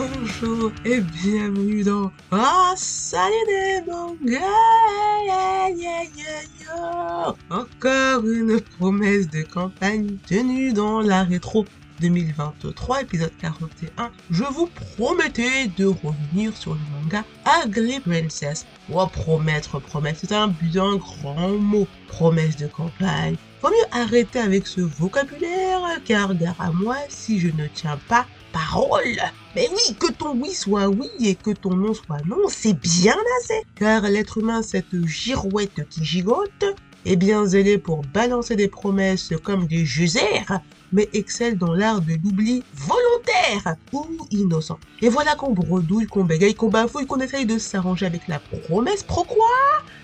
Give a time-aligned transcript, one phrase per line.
[0.00, 4.40] bonjour et bienvenue dans Ah, salut des mangas
[7.50, 11.66] Encore une promesse de campagne tenue dans la rétro
[12.00, 17.22] 2023, épisode 41, je vous promettais de revenir sur le manga
[17.66, 18.64] Ugly Princess.
[18.90, 21.86] Oh, promettre, promettre, c'est un bien grand mot.
[22.08, 23.36] Promesse de campagne.
[23.60, 29.20] Faut mieux arrêter avec ce vocabulaire, car à moi si je ne tiens pas parole.
[29.56, 33.16] Mais oui, que ton oui soit oui et que ton non soit non, c'est bien
[33.40, 33.62] assez.
[33.74, 36.64] Car l'être humain, cette girouette qui gigote,
[37.04, 40.60] est bien zélé pour balancer des promesses comme des jusers,
[40.92, 44.78] mais excelle dans l'art de l'oubli volontaire ou innocent.
[45.00, 49.02] Et voilà qu'on bredouille, qu'on bégaye, qu'on bafouille, qu'on essaye de s'arranger avec la promesse.
[49.02, 49.46] Pro quoi?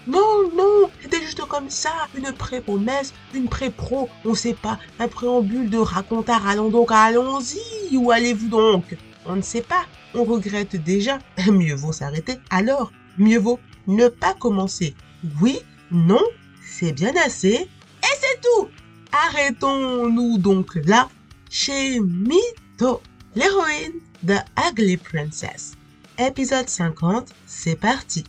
[0.06, 5.68] Non, non, c'était juste comme ça, une pré-promesse, une pré-pro, on sait pas, un préambule
[5.68, 8.96] de racontard, allons donc, allons-y, où allez-vous donc?
[9.28, 11.18] On ne sait pas, on regrette déjà,
[11.50, 14.94] mieux vaut s'arrêter, alors mieux vaut ne pas commencer.
[15.40, 16.22] Oui, non,
[16.64, 18.68] c'est bien assez, et c'est tout
[19.12, 21.08] Arrêtons-nous donc là,
[21.48, 23.00] chez Mito,
[23.34, 24.34] l'héroïne de
[24.68, 25.72] Ugly Princess.
[26.18, 28.24] Épisode 50, c'est parti.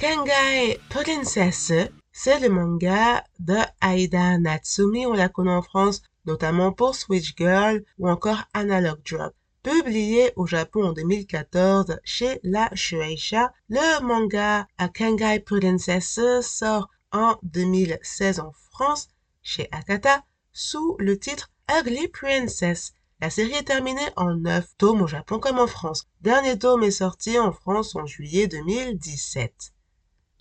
[0.00, 1.72] Kangai Princess,
[2.12, 7.82] c'est le manga de Aida Natsumi, on la connaît en France notamment pour Switch Girl
[7.98, 9.32] ou encore Analog Drop.
[9.66, 18.38] Publié au Japon en 2014 chez la Shueisha, le manga Kangai Princess sort en 2016
[18.38, 19.08] en France
[19.42, 20.22] chez Akata
[20.52, 22.92] sous le titre Ugly Princess.
[23.20, 26.06] La série est terminée en 9 tomes au Japon comme en France.
[26.20, 29.72] Dernier tome est sorti en France en juillet 2017.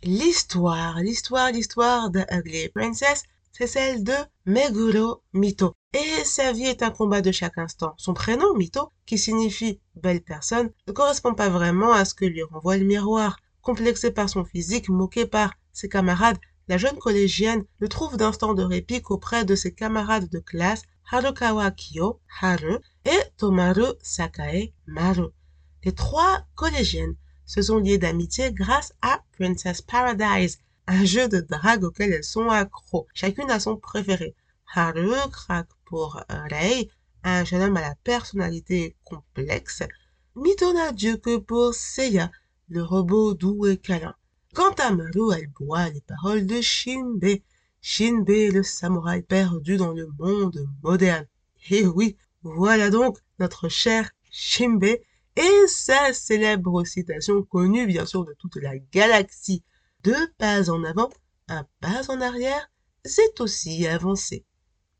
[0.03, 3.23] L'histoire, l'histoire, l'histoire de Ugly Princess,
[3.57, 4.11] c'est celle de
[4.45, 5.77] Meguro Mito.
[5.93, 7.93] Et sa vie est un combat de chaque instant.
[7.97, 12.43] Son prénom, Mito, qui signifie belle personne, ne correspond pas vraiment à ce que lui
[12.43, 13.37] renvoie le miroir.
[13.61, 18.63] Complexée par son physique, moquée par ses camarades, la jeune collégienne ne trouve d'instant de
[18.63, 25.27] répit qu'auprès de ses camarades de classe Harukawa Kyo, Haru, et Tomaru Sakae, Maru.
[25.85, 27.15] Les trois collégiennes
[27.45, 32.49] se sont liées d'amitié grâce à Princess Paradise, un jeu de drague auquel elles sont
[32.49, 33.07] accros.
[33.13, 34.35] Chacune a son préféré.
[34.73, 36.89] Haru craque pour Rei,
[37.23, 39.83] un jeune homme à la personnalité complexe.
[40.35, 42.31] Mito n'a Dieu que pour Seiya,
[42.69, 44.15] le robot doux et câlin.
[44.53, 47.39] Quant à Maru, elle boit les paroles de Shinbe.
[47.81, 51.25] Shinbe le samouraï perdu dans le monde moderne.
[51.69, 54.83] Et oui, voilà donc notre cher Shinbe
[55.35, 59.63] et sa célèbre citation connue bien sûr de toute la galaxie.
[60.05, 61.09] Deux pas en avant,
[61.47, 62.69] un pas en arrière,
[63.03, 64.45] c'est aussi avancer.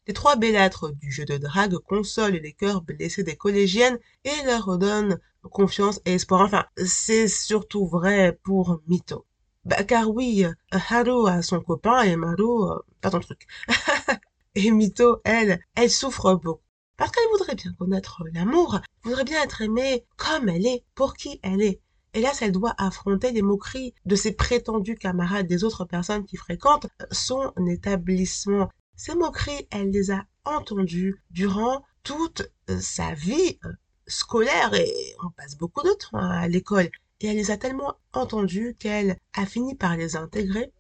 [0.07, 4.79] Les trois bellâtres du jeu de drague consolent les cœurs blessés des collégiennes et leur
[4.79, 6.41] donnent confiance et espoir.
[6.41, 9.27] Enfin, c'est surtout vrai pour Mito.
[9.63, 13.45] Bah, car oui, Haru a son copain et Maru, euh, pas ton truc.
[14.55, 16.63] et Mito, elle, elle souffre beaucoup.
[16.97, 21.39] Parce qu'elle voudrait bien connaître l'amour, voudrait bien être aimée comme elle est, pour qui
[21.43, 21.79] elle est.
[22.16, 26.88] Hélas, elle doit affronter les moqueries de ses prétendus camarades des autres personnes qui fréquentent
[27.12, 28.70] son établissement.
[28.96, 33.74] Ces moqueries, elle les a entendues durant toute euh, sa vie euh,
[34.08, 34.94] scolaire et
[35.26, 36.90] on passe beaucoup de temps à l'école
[37.20, 40.72] et elle les a tellement entendues qu'elle a fini par les intégrer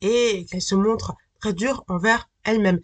[0.00, 2.78] et qu'elle se montre très dure envers elle-même.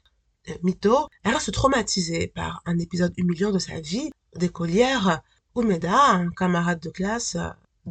[0.49, 5.23] Euh, Mito, elle reste traumatisée par un épisode humiliant de sa vie d'écolière.
[5.55, 7.37] Umeda, un camarade de classe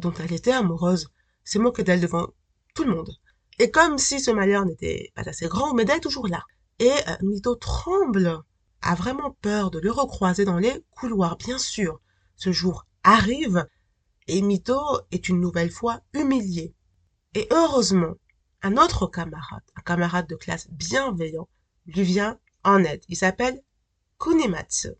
[0.00, 1.08] dont elle était amoureuse,
[1.44, 2.28] s'est moqué d'elle devant
[2.74, 3.10] tout le monde.
[3.58, 6.44] Et comme si ce malheur n'était pas assez grand, Umeda est toujours là.
[6.78, 8.42] Et euh, Mito tremble,
[8.82, 11.36] a vraiment peur de le recroiser dans les couloirs.
[11.36, 12.00] Bien sûr,
[12.36, 13.66] ce jour arrive
[14.26, 16.74] et Mito est une nouvelle fois humilié.
[17.34, 18.14] Et heureusement,
[18.62, 21.48] un autre camarade, un camarade de classe bienveillant,
[21.86, 23.02] lui vient en aide.
[23.08, 23.62] Il s'appelle
[24.18, 24.90] Kunimatsu.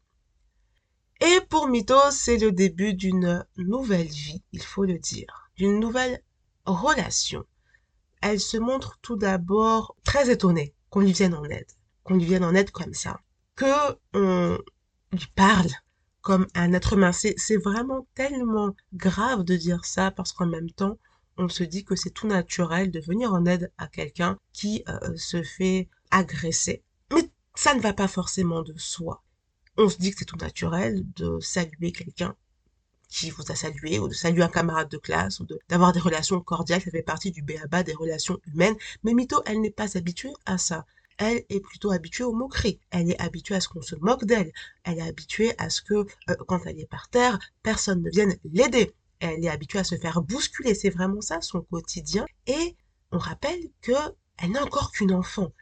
[1.23, 6.23] Et pour Mito, c'est le début d'une nouvelle vie, il faut le dire, d'une nouvelle
[6.65, 7.45] relation.
[8.23, 11.71] Elle se montre tout d'abord très étonnée qu'on lui vienne en aide,
[12.05, 13.21] qu'on lui vienne en aide comme ça,
[13.55, 13.67] que
[14.15, 14.59] on
[15.13, 15.71] lui parle
[16.23, 17.13] comme un être humain.
[17.13, 20.99] C'est vraiment tellement grave de dire ça parce qu'en même temps,
[21.37, 25.17] on se dit que c'est tout naturel de venir en aide à quelqu'un qui euh,
[25.17, 26.83] se fait agresser.
[27.13, 29.23] Mais ça ne va pas forcément de soi.
[29.83, 32.37] On se dit que c'est tout naturel de saluer quelqu'un
[33.09, 36.39] qui vous a salué, ou de saluer un camarade de classe, ou d'avoir des relations
[36.43, 38.77] cordiales, ça fait partie du béaba des relations humaines.
[39.05, 40.85] Mais Mito, elle n'est pas habituée à ça.
[41.17, 42.79] elle est plutôt habituée aux moqueries.
[42.91, 44.53] Elle est habituée à ce qu'on se moque d'elle.
[44.85, 48.37] Elle est habituée à ce que, euh, quand elle est par terre, personne ne vienne
[48.45, 48.93] l'aider.
[49.19, 50.75] Elle est habituée à se faire bousculer.
[50.75, 52.27] C'est vraiment ça, son quotidien.
[52.47, 52.77] Et
[53.13, 53.93] on rappelle que
[54.37, 55.55] elle n'a encore qu'une enfant.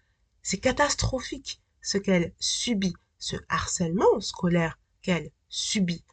[0.43, 6.05] C'est catastrophique ce qu'elle subit, ce harcèlement scolaire qu'elle subit.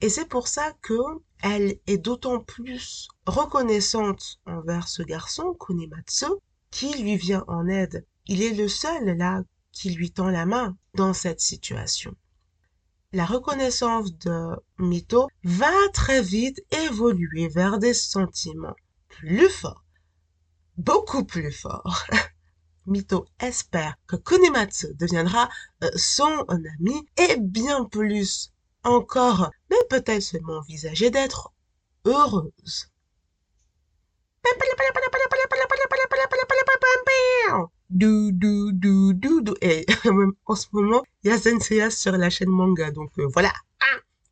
[0.00, 0.94] Et c'est pour ça que
[1.42, 6.26] elle est d'autant plus reconnaissante envers ce garçon, Kunimatsu,
[6.70, 8.06] qui lui vient en aide.
[8.26, 9.42] Il est le seul là
[9.72, 12.14] qui lui tend la main dans cette situation.
[13.12, 18.76] La reconnaissance de Mito va très vite évoluer vers des sentiments
[19.08, 19.84] plus forts,
[20.76, 22.04] beaucoup plus forts.
[22.86, 25.48] Mito espère que Kunimatsu deviendra
[25.84, 28.52] euh, son ami et bien plus
[28.84, 31.52] encore, mais peut-elle seulement envisager d'être
[32.04, 32.88] heureuse.
[37.90, 39.52] Du, du, du, du, du.
[39.60, 39.84] Et
[40.46, 42.90] en ce moment, il y a Senseiya sur la chaîne manga.
[42.90, 43.52] Donc euh, voilà.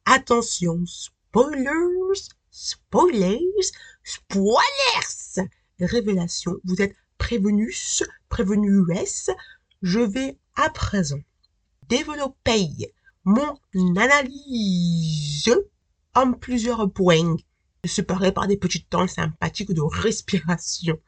[0.07, 2.15] Attention, spoilers,
[2.51, 3.41] spoilers,
[4.03, 5.49] spoilers.
[5.81, 9.31] Révélation, vous êtes prévenus, prévenus.
[9.83, 11.21] Je vais à présent
[11.89, 12.93] développer
[13.25, 13.55] mon
[13.97, 15.55] analyse
[16.15, 17.37] en plusieurs points,
[17.85, 20.99] séparés par des petites temps sympathiques de respiration.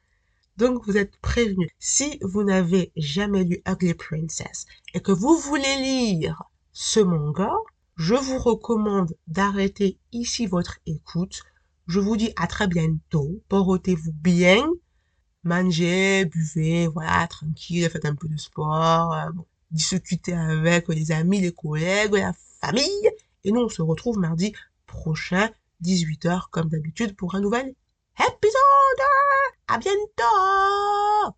[0.56, 1.70] Donc vous êtes prévenus.
[1.78, 6.42] Si vous n'avez jamais lu Ugly Princess et que vous voulez lire
[6.72, 7.52] ce manga,
[7.96, 11.42] je vous recommande d'arrêter ici votre écoute.
[11.86, 13.42] Je vous dis à très bientôt.
[13.48, 14.66] Portez-vous bien.
[15.42, 19.14] Mangez, buvez, voilà, tranquille, faites un peu de sport.
[19.14, 19.30] Euh,
[19.70, 23.10] discuter avec les amis, les collègues, la famille.
[23.44, 24.54] Et nous, on se retrouve mardi
[24.86, 25.48] prochain,
[25.82, 27.74] 18h, comme d'habitude, pour un nouvel
[28.18, 29.06] épisode.
[29.68, 31.36] À bientôt!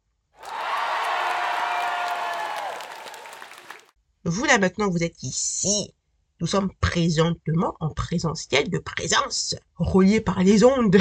[4.24, 5.94] Vous, là, maintenant, vous êtes ici.
[6.40, 10.96] Nous sommes présentement en présentiel de présence, reliés par les ondes.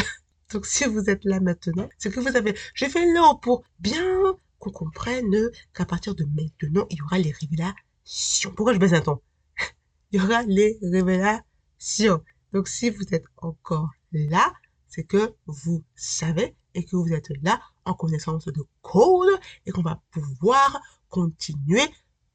[0.53, 4.35] Donc, si vous êtes là maintenant, c'est que vous avez, j'ai fait l'an pour bien
[4.59, 8.53] qu'on comprenne qu'à partir de maintenant, il y aura les révélations.
[8.55, 9.21] Pourquoi je baisse un ton?
[10.11, 12.23] Il y aura les révélations.
[12.53, 14.53] Donc si vous êtes encore là,
[14.87, 19.81] c'est que vous savez et que vous êtes là en connaissance de code et qu'on
[19.81, 21.87] va pouvoir continuer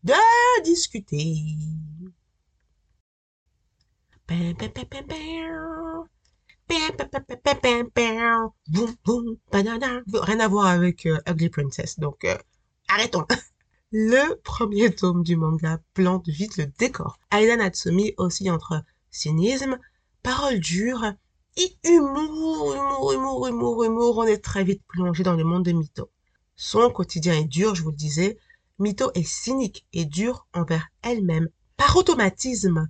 [0.02, 0.14] de
[0.64, 1.36] discuter.
[10.12, 12.36] Rien à voir avec euh, Ugly Princess, donc euh,
[12.88, 13.24] arrêtons.
[13.92, 17.18] Le premier tome du manga plante vite le décor.
[17.32, 18.82] Aida Natsumi aussi entre
[19.12, 19.78] cynisme,
[20.24, 21.04] paroles dures
[21.56, 24.18] et humour, humour, humour, humour, humour.
[24.18, 26.10] On est très vite plongé dans le monde de Mito.
[26.56, 28.38] Son quotidien est dur, je vous le disais.
[28.80, 31.48] Mito est cynique et dur envers elle-même.
[31.76, 32.88] Par automatisme,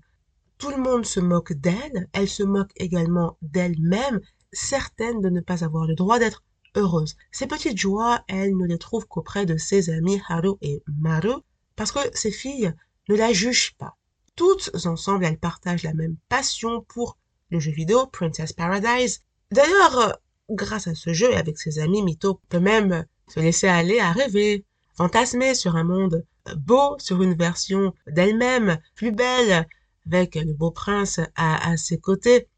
[0.59, 4.21] tout le monde se moque d'elle, elle se moque également d'elle-même,
[4.53, 6.45] certaine de ne pas avoir le droit d'être
[6.77, 7.17] heureuse.
[7.31, 11.35] Ces petites joies, elle ne les trouve qu'auprès de ses amis Haru et Maru,
[11.75, 12.73] parce que ces filles
[13.09, 13.97] ne la jugent pas.
[14.35, 17.19] Toutes ensemble, elles partagent la même passion pour
[17.51, 19.23] le jeu vidéo Princess Paradise.
[19.51, 20.19] D'ailleurs,
[20.51, 24.65] grâce à ce jeu avec ses amis, Mito peut même se laisser aller à rêver,
[24.95, 26.25] fantasmer sur un monde
[26.57, 29.67] beau, sur une version d'elle-même plus belle,
[30.07, 32.49] avec le beau prince à, ses côtés.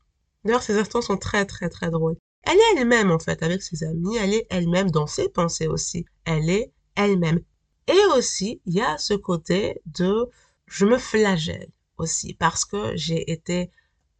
[0.44, 2.16] D'ailleurs, ces instants sont très très très drôles.
[2.42, 6.06] Elle est elle-même en fait avec ses amis, elle est elle-même dans ses pensées aussi.
[6.24, 7.40] Elle est elle-même.
[7.86, 10.28] Et aussi, il y a ce côté de
[10.66, 13.70] je me flagelle aussi parce que j'ai été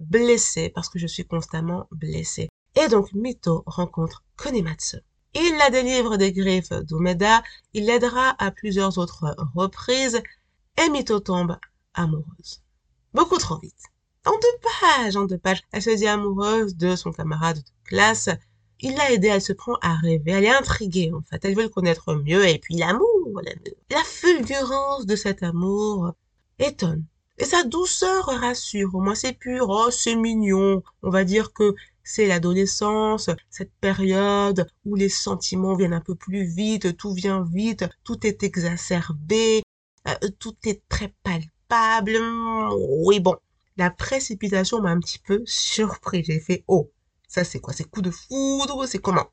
[0.01, 2.49] blessée, parce que je suis constamment blessée.
[2.75, 4.99] Et donc Mito rencontre Konimatsu.
[5.35, 7.43] Il la délivre des griffes d'Umeda,
[7.75, 10.21] il l'aidera à plusieurs autres reprises
[10.83, 11.57] et Mito tombe
[11.95, 12.63] amoureuse
[13.15, 13.85] beaucoup trop vite.
[14.27, 18.29] En deux pages, en deux pages, elle se dit amoureuse de son camarade de classe.
[18.81, 21.65] Il l'a aidée, elle se prend à rêver, elle est intriguée en fait, elle veut
[21.65, 23.41] le connaître mieux, et puis l'amour,
[23.91, 26.13] la fulgurance de cet amour
[26.59, 27.05] étonne.
[27.39, 30.83] Et sa douceur rassure, au moins c'est pur, oh c'est mignon.
[31.03, 36.45] On va dire que c'est l'adolescence, cette période où les sentiments viennent un peu plus
[36.45, 39.63] vite, tout vient vite, tout est exacerbé,
[40.09, 43.37] euh, tout est très palpable oui, bon.
[43.77, 46.25] La précipitation m'a un petit peu surpris.
[46.25, 46.91] J'ai fait, oh,
[47.29, 47.73] ça c'est quoi?
[47.73, 48.87] C'est coup de foudre?
[48.87, 49.27] C'est comment?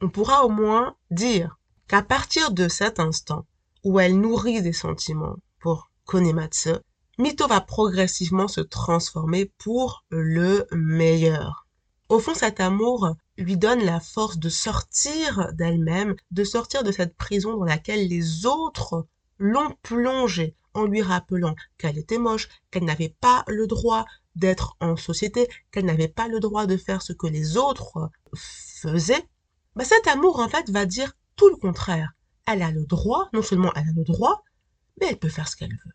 [0.00, 3.46] On pourra au moins dire qu'à partir de cet instant
[3.82, 6.74] où elle nourrit des sentiments pour Konematsu,
[7.18, 11.66] Mito va progressivement se transformer pour le meilleur.
[12.08, 17.16] Au fond, cet amour lui donne la force de sortir d'elle-même, de sortir de cette
[17.16, 19.06] prison dans laquelle les autres
[19.38, 24.04] l'ont plongée en lui rappelant qu'elle était moche, qu'elle n'avait pas le droit
[24.36, 29.26] d'être en société, qu'elle n'avait pas le droit de faire ce que les autres faisaient,
[29.74, 32.12] bah cet amour en fait va dire tout le contraire.
[32.46, 34.42] Elle a le droit, non seulement elle a le droit,
[35.00, 35.92] mais elle peut faire ce qu'elle veut.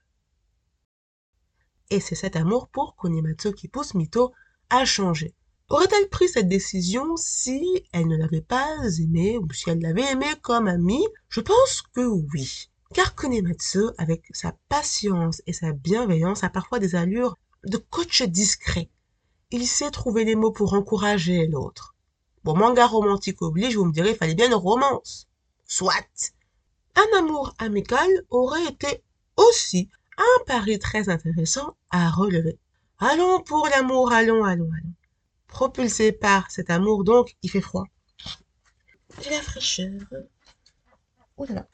[1.90, 4.34] Et c'est cet amour pour Konimatsu qui pousse Mito
[4.70, 5.34] à changer.
[5.70, 8.68] Aurait-elle pris cette décision si elle ne l'avait pas
[9.00, 11.08] aimé ou si elle l'avait aimé comme amie?
[11.30, 12.70] Je pense que oui.
[12.94, 18.90] Car Konematsu, avec sa patience et sa bienveillance, a parfois des allures de coach discret.
[19.52, 21.96] Il sait trouver les mots pour encourager l'autre.
[22.44, 25.28] Bon, manga romantique oblige, vous me direz, il fallait bien une romance.
[25.66, 26.34] Soit.
[26.96, 29.04] Un amour amical aurait été
[29.38, 32.60] aussi un pari très intéressant à relever.
[33.00, 34.94] Allons pour l'amour, allons, allons, allons.
[35.48, 37.86] Propulsé par cet amour, donc, il fait froid.
[39.22, 40.02] J'ai la fraîcheur.
[41.38, 41.68] Oh là là.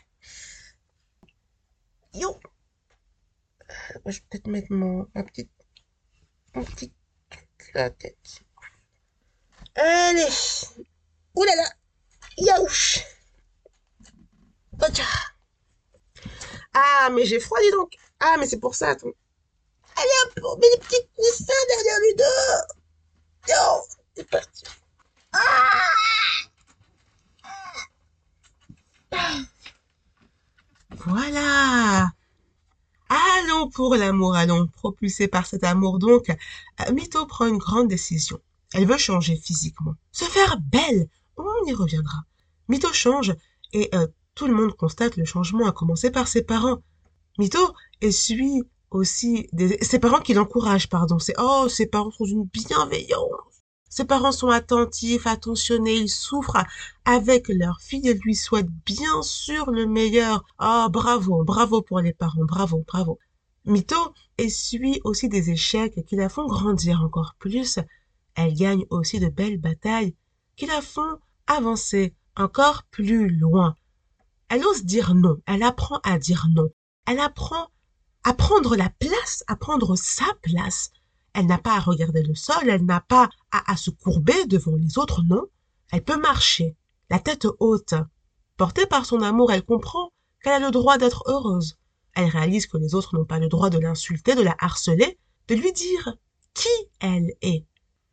[2.14, 2.40] Yo.
[4.06, 5.52] Je vais peut-être mettre mon, ma petite,
[6.54, 6.92] petit
[7.30, 8.42] truc tête.
[9.76, 10.28] Allez.
[11.36, 11.70] Ouh là là.
[12.38, 13.00] Yaouch.
[16.74, 17.94] Ah, mais j'ai froid, dis donc.
[18.20, 19.12] Ah, mais c'est pour ça, attends.
[19.96, 22.74] Allez hop, on les petits coussins derrière dos.
[23.48, 24.64] Yo C'est parti.
[25.34, 25.90] Ah
[31.06, 32.12] Voilà
[33.10, 38.40] Allons pour l'amour, allons, propulsé par cet amour donc, euh, Mito prend une grande décision.
[38.74, 42.20] Elle veut changer physiquement, se faire belle, on y reviendra.
[42.68, 43.34] Mito change
[43.74, 46.80] et euh, tout le monde constate le changement, à commencer par ses parents.
[47.40, 49.50] Mito essuie aussi
[49.82, 51.18] ses parents qui l'encouragent, pardon.
[51.18, 53.49] C'est oh, ses parents sont une bienveillance.
[53.90, 56.64] Ses parents sont attentifs, attentionnés, ils souffrent
[57.06, 60.46] avec leur fille et lui souhaitent bien sûr le meilleur.
[60.60, 63.18] Ah, oh, bravo, bravo pour les parents, bravo, bravo.
[63.66, 67.80] Mito essuie aussi des échecs qui la font grandir encore plus.
[68.36, 70.16] Elle gagne aussi de belles batailles
[70.56, 71.18] qui la font
[71.48, 73.76] avancer encore plus loin.
[74.50, 76.70] Elle ose dire non, elle apprend à dire non,
[77.06, 77.70] elle apprend
[78.24, 80.92] à prendre la place, à prendre sa place,
[81.40, 84.98] elle n'a pas à regarder le sol, elle n'a pas à, se courber devant les
[84.98, 85.46] autres, non.
[85.90, 86.76] Elle peut marcher,
[87.10, 87.94] la tête haute.
[88.58, 90.12] Portée par son amour, elle comprend
[90.44, 91.78] qu'elle a le droit d'être heureuse.
[92.14, 95.18] Elle réalise que les autres n'ont pas le droit de l'insulter, de la harceler,
[95.48, 96.18] de lui dire
[96.54, 96.68] qui
[97.00, 97.66] elle est.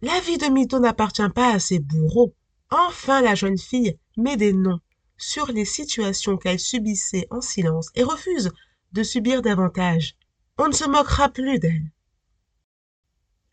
[0.03, 2.33] La vie de Mito n'appartient pas à ses bourreaux.
[2.71, 4.79] Enfin la jeune fille met des noms
[5.19, 8.53] sur les situations qu'elle subissait en silence et refuse
[8.93, 10.15] de subir davantage.
[10.59, 11.91] On ne se moquera plus d'elle.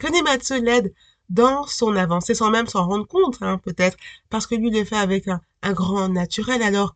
[0.04, 0.94] Konematsu l'aide
[1.30, 3.98] dans son avancée sans même s'en rendre compte, hein, peut-être,
[4.30, 5.40] parce que lui le fait avec un,
[5.72, 6.62] grand naturel.
[6.62, 6.94] Alors,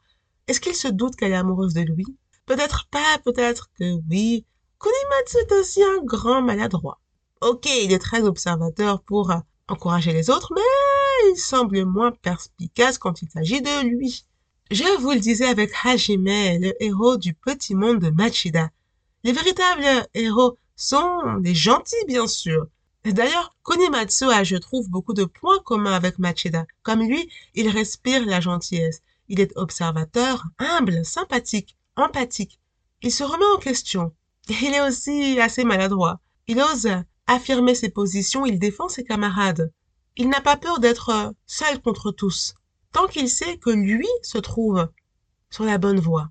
[0.48, 2.06] est-ce qu'il se doute qu'elle est amoureuse de lui?
[2.46, 4.46] Peut-être pas, peut-être que oui.
[4.78, 7.00] Konematsu est aussi un grand maladroit.
[7.40, 9.38] Ok, il est très observateur pour euh,
[9.70, 14.26] encourager les autres, mais il semble moins perspicace quand il s'agit de lui.
[14.70, 18.70] Je vous le disais avec Hajime, le héros du petit monde de Machida.
[19.24, 22.68] Les véritables héros sont des gentils, bien sûr.
[23.06, 26.66] D'ailleurs, Konimatsu a, je trouve, beaucoup de points communs avec Machida.
[26.84, 29.02] Comme lui, il respire la gentillesse.
[29.30, 32.60] Il est observateur, humble, sympathique, empathique.
[33.02, 34.14] Il se remet en question.
[34.50, 36.20] Il est aussi assez maladroit.
[36.48, 36.90] Il ose
[37.28, 39.72] affirmer ses positions, il défend ses camarades.
[40.16, 42.56] Il n'a pas peur d'être seul contre tous,
[42.94, 44.88] tant qu'il sait que lui se trouve
[45.50, 46.30] sur la bonne voie.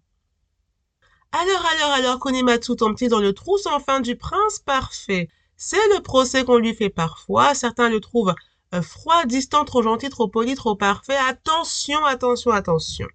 [1.32, 4.58] Alors, alors, alors, Konimatsu tombe-t-il dans le trou sans fin du prince?
[4.58, 7.54] Parfait c'est le procès qu'on lui fait parfois.
[7.54, 8.34] Certains le trouvent
[8.75, 11.16] euh, froid, distant, trop gentil, trop poli, trop parfait.
[11.16, 13.08] Attention, attention, attention.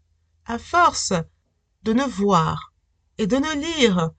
[0.45, 1.13] À force
[1.83, 2.73] de ne voir
[3.17, 4.11] et de ne lire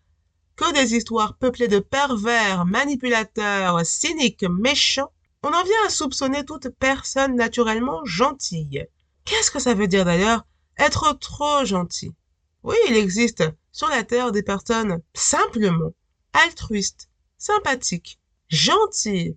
[0.57, 5.11] que des histoires peuplées de pervers, manipulateurs, cyniques, méchants,
[5.43, 8.87] on en vient à soupçonner toute personne naturellement gentille.
[9.25, 10.45] Qu'est-ce que ça veut dire d'ailleurs
[10.79, 12.15] être trop gentil?
[12.63, 15.93] Oui, il existe sur la Terre des personnes simplement
[16.33, 17.09] altruistes,
[17.43, 19.37] sympathiques, gentilles,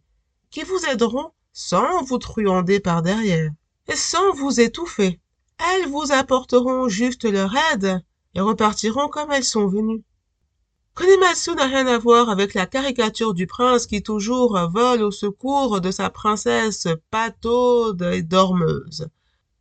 [0.51, 3.51] qui vous aideront sans vous truander par derrière
[3.87, 5.19] et sans vous étouffer.
[5.57, 8.03] Elles vous apporteront juste leur aide
[8.35, 10.03] et repartiront comme elles sont venues.
[10.93, 15.81] Konimatsu n'a rien à voir avec la caricature du prince qui toujours vole au secours
[15.81, 19.07] de sa princesse pataude et dormeuse.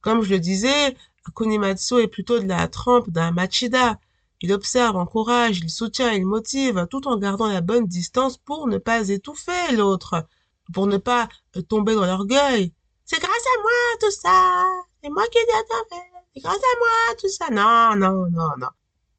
[0.02, 0.94] Comme je le disais,
[1.32, 3.98] Konimatsu est plutôt de la trempe d'un Machida,
[4.40, 8.78] il observe, encourage, il soutient, il motive, tout en gardant la bonne distance pour ne
[8.78, 10.26] pas étouffer l'autre,
[10.72, 12.72] pour ne pas euh, tomber dans l'orgueil.
[13.04, 14.64] C'est grâce à moi tout ça.
[15.02, 15.96] C'est moi qui ai fait.
[16.34, 17.50] C'est grâce à moi tout ça.
[17.50, 18.68] Non, non, non, non.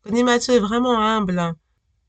[0.04, 1.56] Konimatsu est vraiment humble.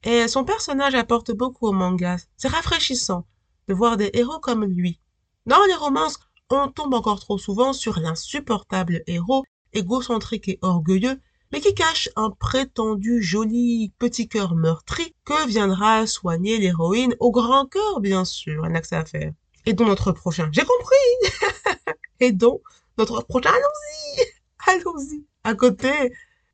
[0.03, 2.17] Et son personnage apporte beaucoup au manga.
[2.37, 3.27] C'est rafraîchissant
[3.69, 5.01] de voir des héros comme lui.
[5.47, 6.19] Dans les romances,
[6.51, 11.21] on tombe encore trop souvent sur l'insupportable héros, égocentrique et orgueilleux,
[11.53, 17.67] mais qui cache un prétendu joli petit cœur meurtri que viendra soigner l'héroïne au grand
[17.67, 19.33] cœur, bien sûr, un axe à faire.
[19.65, 20.49] Et dont notre prochain.
[20.53, 21.95] J'ai compris!
[22.21, 22.61] Et donc,
[22.99, 24.23] notre prochain, allons-y!
[24.69, 25.25] Allons-y!
[25.45, 26.13] À côté,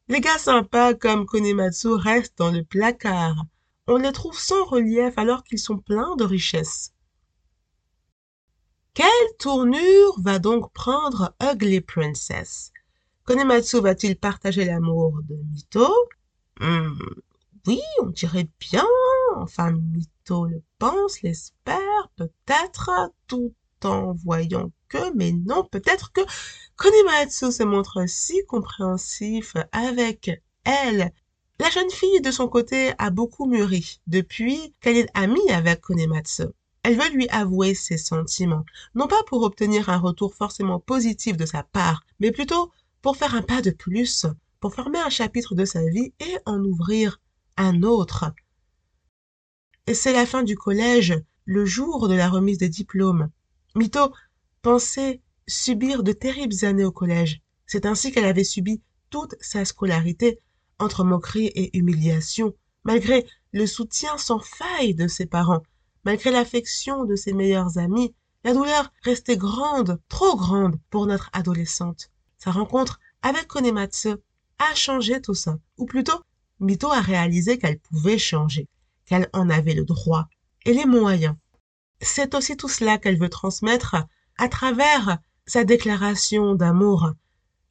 [0.08, 3.44] les gars sympas comme Konematsu restent dans le placard.
[3.86, 6.92] On les trouve sans relief alors qu'ils sont pleins de richesses.
[8.94, 12.71] Quelle tournure va donc prendre Ugly Princess?
[13.32, 15.88] Konematsu va-t-il partager l'amour de Mito?
[16.60, 16.92] Hmm,
[17.66, 18.84] Oui, on dirait bien.
[19.36, 22.90] Enfin, Mito le pense, l'espère, peut-être,
[23.26, 26.20] tout en voyant que, mais non, peut-être que
[26.76, 30.30] Konematsu se montre si compréhensif avec
[30.64, 31.10] elle.
[31.58, 36.48] La jeune fille, de son côté, a beaucoup mûri depuis qu'elle est amie avec Konematsu.
[36.82, 41.46] Elle veut lui avouer ses sentiments, non pas pour obtenir un retour forcément positif de
[41.46, 42.70] sa part, mais plutôt
[43.02, 44.26] pour faire un pas de plus,
[44.60, 47.20] pour fermer un chapitre de sa vie et en ouvrir
[47.56, 48.32] un autre.
[49.86, 53.28] Et c'est la fin du collège, le jour de la remise des diplômes.
[53.74, 54.12] Mito
[54.62, 57.42] pensait subir de terribles années au collège.
[57.66, 58.80] C'est ainsi qu'elle avait subi
[59.10, 60.40] toute sa scolarité,
[60.78, 62.54] entre moqueries et humiliations,
[62.84, 65.62] malgré le soutien sans faille de ses parents,
[66.04, 72.10] Malgré l'affection de ses meilleurs amis, la douleur restait grande, trop grande pour notre adolescente.
[72.42, 74.16] Sa rencontre avec Konematsu
[74.58, 75.60] a changé tout ça.
[75.78, 76.20] Ou plutôt,
[76.58, 78.66] Mito a réalisé qu'elle pouvait changer,
[79.06, 80.26] qu'elle en avait le droit
[80.64, 81.36] et les moyens.
[82.00, 83.94] C'est aussi tout cela qu'elle veut transmettre
[84.38, 87.12] à travers sa déclaration d'amour.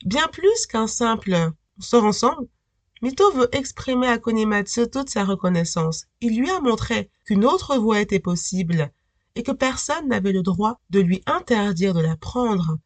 [0.05, 2.47] Bien plus qu'un simple on sort ensemble,
[3.01, 6.05] Mito veut exprimer à Konimatsu toute sa reconnaissance.
[6.21, 8.89] Il lui a montré qu'une autre voie était possible
[9.35, 12.77] et que personne n'avait le droit de lui interdire de la prendre.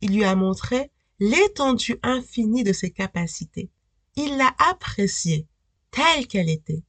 [0.00, 0.90] Il lui a montré
[1.20, 3.70] l'étendue infinie de ses capacités.
[4.16, 5.46] Il l'a appréciée
[5.90, 6.82] telle qu'elle était.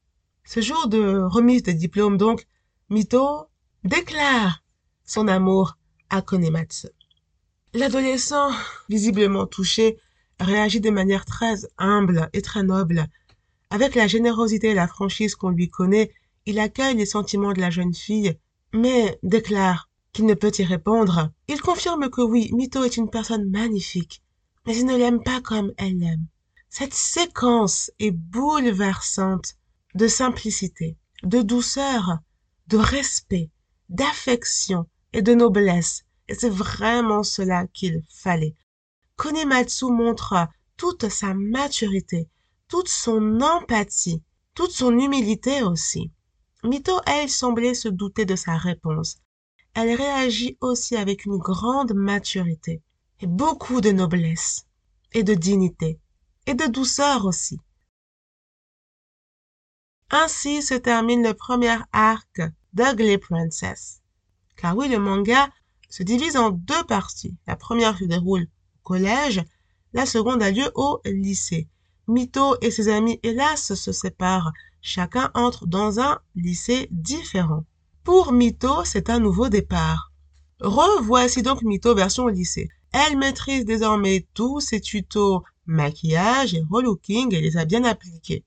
[0.44, 2.48] Ce jour de remise de diplôme, donc,
[2.90, 3.48] Mito
[3.84, 4.64] déclare
[5.04, 5.78] son amour
[6.10, 6.88] à Konematsu.
[7.74, 8.52] L'adolescent,
[8.90, 9.98] visiblement touché,
[10.40, 13.08] réagit de manière très humble et très noble.
[13.70, 16.12] Avec la générosité et la franchise qu'on lui connaît,
[16.46, 18.38] il accueille les sentiments de la jeune fille,
[18.74, 21.30] mais déclare qu'il ne peut y répondre.
[21.50, 24.24] Il confirme que oui, Mito est une personne magnifique,
[24.66, 26.26] mais il ne l'aime pas comme elle l'aime.
[26.70, 29.56] Cette séquence est bouleversante
[29.94, 32.20] de simplicité, de douceur,
[32.68, 33.50] de respect,
[33.90, 36.06] d'affection et de noblesse.
[36.30, 38.56] Et c'est vraiment cela qu'il fallait.
[39.18, 40.48] Konematsu montre
[40.78, 42.30] toute sa maturité,
[42.70, 44.24] toute son empathie,
[44.54, 46.10] toute son humilité aussi.
[46.64, 49.18] Mito, elle, semblait se douter de sa réponse.
[49.76, 52.82] Elle réagit aussi avec une grande maturité
[53.20, 54.66] et beaucoup de noblesse
[55.12, 56.00] et de dignité
[56.46, 57.60] et de douceur aussi.
[60.12, 62.42] Ainsi se termine le premier arc
[62.74, 64.02] d'Ugly Princess.
[64.56, 65.50] Car oui, le manga
[65.90, 67.36] se divise en deux parties.
[67.46, 68.48] La première se déroule
[68.84, 69.44] collège,
[69.92, 71.68] la seconde a lieu au lycée.
[72.08, 74.54] Mito et ses amis, hélas, se séparent.
[74.82, 77.66] Chacun entre dans un lycée différent.
[78.06, 80.12] Pour Mito, c'est un nouveau départ.
[80.60, 82.70] Revoici donc Mito version lycée.
[82.94, 88.44] Elle maîtrise désormais tous ses tutos maquillage et relooking et les a bien appliqués.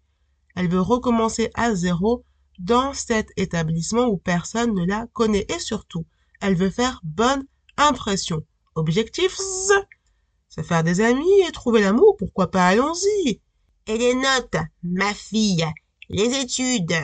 [0.55, 2.23] Elle veut recommencer à zéro
[2.61, 6.07] dans cet établissement où personne ne la connaît et surtout,
[6.41, 7.45] elle veut faire bonne
[7.77, 8.45] impression.
[8.77, 13.41] Objectif se faire des amis et trouver l'amour, pourquoi pas, allons-y.
[13.89, 15.67] Et les notes, ma fille,
[16.11, 16.95] les études.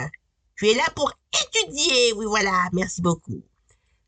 [0.57, 3.43] Tu es là pour étudier, oui voilà, merci beaucoup.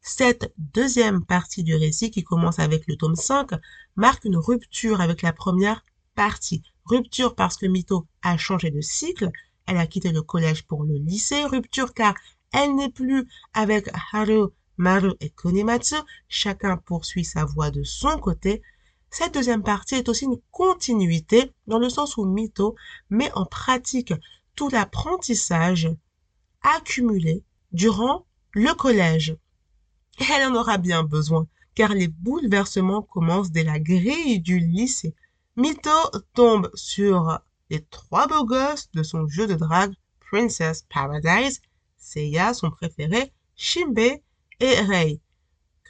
[0.01, 3.51] Cette deuxième partie du récit, qui commence avec le tome 5,
[3.97, 6.63] marque une rupture avec la première partie.
[6.85, 9.33] Rupture parce que Mito a changé de cycle,
[9.67, 11.45] elle a quitté le collège pour le lycée.
[11.45, 12.15] Rupture car
[12.53, 15.97] elle n'est plus avec Haru, Maru et Konematsu.
[16.29, 18.63] Chacun poursuit sa voie de son côté.
[19.11, 22.77] Cette deuxième partie est aussi une continuité dans le sens où Mito
[23.11, 24.15] met en pratique
[24.55, 25.89] tout l'apprentissage
[26.67, 29.37] accumulé durant le collège.
[30.19, 35.15] Elle en aura bien besoin, car les bouleversements commencent dès la grille du lycée.
[35.57, 35.91] Mito
[36.35, 37.39] tombe sur
[37.71, 39.95] les trois beaux gosses de son jeu de drague
[40.31, 41.61] Princess Paradise,
[41.99, 45.21] Seiya son préféré, Shimbe et Rei.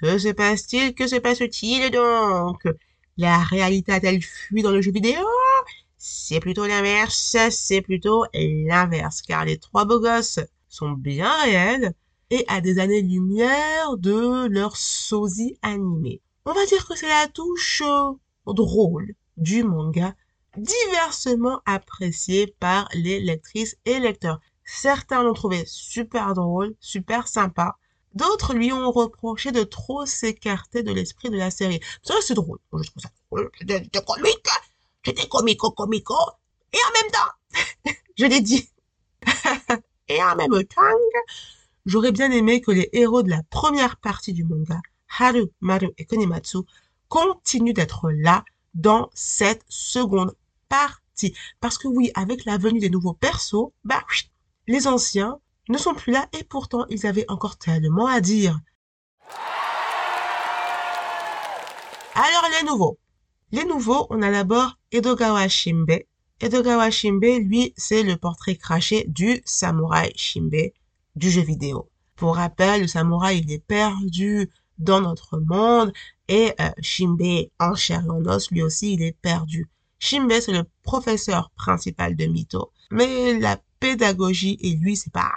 [0.00, 0.94] Que se passe-t-il?
[0.94, 2.62] Que se passe-t-il donc?
[3.16, 5.26] La réalité a-t-elle fui dans le jeu vidéo?
[5.96, 10.40] C'est plutôt l'inverse, c'est plutôt l'inverse, car les trois beaux gosses
[10.76, 11.94] sont bien réels
[12.30, 16.20] et à des années-lumière de leur sosie animé.
[16.44, 18.12] On va dire que c'est la touche euh,
[18.46, 20.14] drôle du manga,
[20.56, 24.40] diversement apprécié par les lectrices et lecteurs.
[24.64, 27.76] Certains l'ont trouvé super drôle, super sympa.
[28.14, 31.80] D'autres lui ont reproché de trop s'écarter de l'esprit de la série.
[32.02, 32.58] Ça, c'est drôle.
[32.72, 33.50] je trouve ça drôle.
[33.58, 34.48] C'était comique.
[35.04, 36.16] C'était comico comico.
[36.72, 38.68] Et en même temps, je l'ai dit.
[40.08, 40.82] et en même temps,
[41.84, 44.80] j'aurais bien aimé que les héros de la première partie du manga,
[45.18, 46.58] Haru, Maru et Konimatsu,
[47.08, 50.34] continuent d'être là dans cette seconde
[50.68, 51.34] partie.
[51.60, 54.04] Parce que oui, avec la venue des nouveaux persos, bah,
[54.66, 55.38] les anciens
[55.68, 58.60] ne sont plus là et pourtant ils avaient encore tellement à dire.
[62.14, 62.98] Alors les nouveaux.
[63.52, 66.00] Les nouveaux, on a d'abord Edogawa Shimbe.
[66.38, 70.70] Edogawa Shimbe, lui, c'est le portrait craché du samouraï Shimbe
[71.14, 71.88] du jeu vidéo.
[72.14, 75.94] Pour rappel, le samouraï, il est perdu dans notre monde
[76.28, 79.70] et euh, Shimbe, en chair et en os, lui aussi, il est perdu.
[79.98, 85.32] Shimbe, c'est le professeur principal de Mito, mais la pédagogie et lui, c'est pas,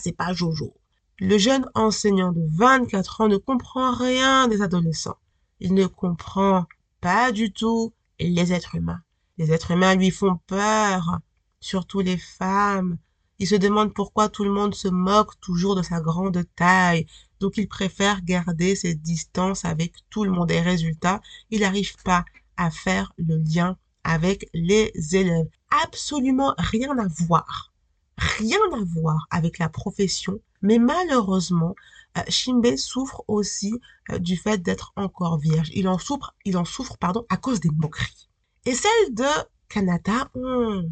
[0.00, 0.72] c'est pas Jojo.
[1.18, 5.18] Le jeune enseignant de 24 ans ne comprend rien des adolescents.
[5.58, 6.66] Il ne comprend
[7.00, 9.02] pas du tout les êtres humains.
[9.36, 11.18] Les êtres humains lui font peur,
[11.58, 12.98] surtout les femmes.
[13.40, 17.06] Il se demande pourquoi tout le monde se moque toujours de sa grande taille.
[17.40, 20.52] Donc il préfère garder ses distances avec tout le monde.
[20.52, 21.20] Et résultat,
[21.50, 22.24] il n'arrive pas
[22.56, 25.48] à faire le lien avec les élèves.
[25.84, 27.72] Absolument rien à voir.
[28.16, 30.38] Rien à voir avec la profession.
[30.62, 31.74] Mais malheureusement,
[32.16, 33.80] euh, Shimbe souffre aussi
[34.12, 35.70] euh, du fait d'être encore vierge.
[35.74, 38.28] Il en souffre, il en souffre, pardon, à cause des moqueries.
[38.66, 39.24] Et celle de
[39.68, 40.84] Kanata, on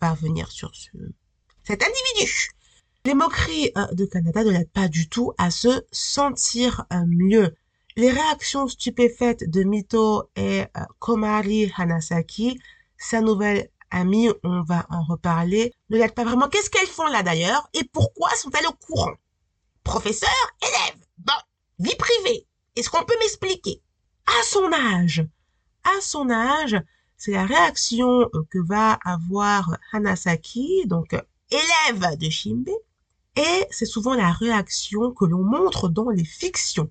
[0.00, 0.90] va revenir sur ce,
[1.62, 2.50] cet individu.
[3.04, 7.54] Les moqueries euh, de Kanata ne l'aident pas du tout à se sentir mieux.
[7.96, 10.64] Les réactions stupéfaites de Mito et
[10.98, 12.58] Komari Hanasaki,
[12.96, 16.48] sa nouvelle amie, on va en reparler, ne l'aident pas vraiment.
[16.48, 17.68] Qu'est-ce qu'elles font là d'ailleurs?
[17.74, 19.12] Et pourquoi sont-elles au courant?
[19.82, 20.30] Professeur,
[20.62, 21.32] élève, bon,
[21.78, 23.82] vie privée, est-ce qu'on peut m'expliquer?
[24.26, 25.24] À son âge,
[25.84, 26.76] à son âge,
[27.20, 31.14] c'est la réaction que va avoir Hanasaki, donc
[31.50, 32.70] élève de Shimbe,
[33.36, 36.90] et c'est souvent la réaction que l'on montre dans les fictions.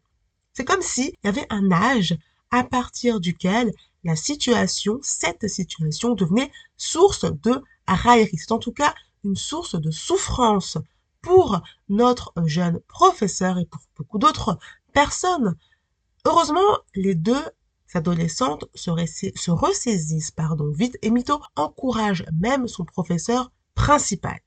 [0.54, 2.16] C'est comme s'il y avait un âge
[2.52, 8.38] à partir duquel la situation, cette situation devenait source de raillerie.
[8.38, 10.78] C'est en tout cas une source de souffrance
[11.24, 14.60] pour notre jeune professeur et pour beaucoup d'autres
[14.94, 15.56] personnes.
[16.24, 17.44] Heureusement, les deux
[17.94, 18.92] adolescentes se,
[19.36, 24.40] se ressaisissent pardon, vite et Mito encourage même son professeur principal.